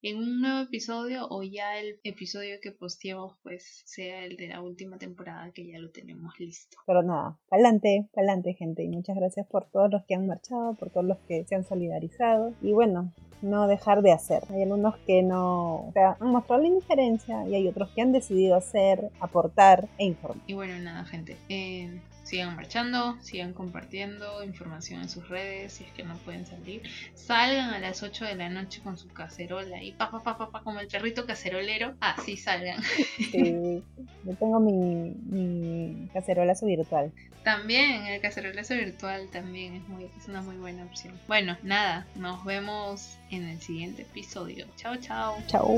[0.05, 4.61] en un nuevo episodio o ya el episodio que posteemos pues sea el de la
[4.61, 6.77] última temporada que ya lo tenemos listo.
[6.85, 10.91] Pero nada, pa'lante, pa'lante gente y muchas gracias por todos los que han marchado, por
[10.91, 14.43] todos los que se han solidarizado y bueno, no dejar de hacer.
[14.51, 18.11] Hay algunos que no o sea, han mostrado la indiferencia y hay otros que han
[18.11, 20.43] decidido hacer, aportar e informar.
[20.45, 25.91] Y bueno, nada gente, eh, sigan marchando, sigan compartiendo información en sus redes, si es
[25.91, 26.82] que no pueden salir.
[27.13, 30.51] Salgan a las 8 de la noche con su cacerola y pa, pa, pa, pa,
[30.51, 32.82] pa como el perrito cacerolero, así salgan.
[32.84, 33.84] Sí,
[34.26, 37.13] yo tengo mi, mi cacerolazo virtual.
[37.43, 41.13] También, el cacerolazo virtual también es, muy, es una muy buena opción.
[41.28, 44.65] Bueno, nada, nos vemos en el siguiente episodio.
[44.78, 45.38] Chao, chao.
[45.45, 45.69] Chao.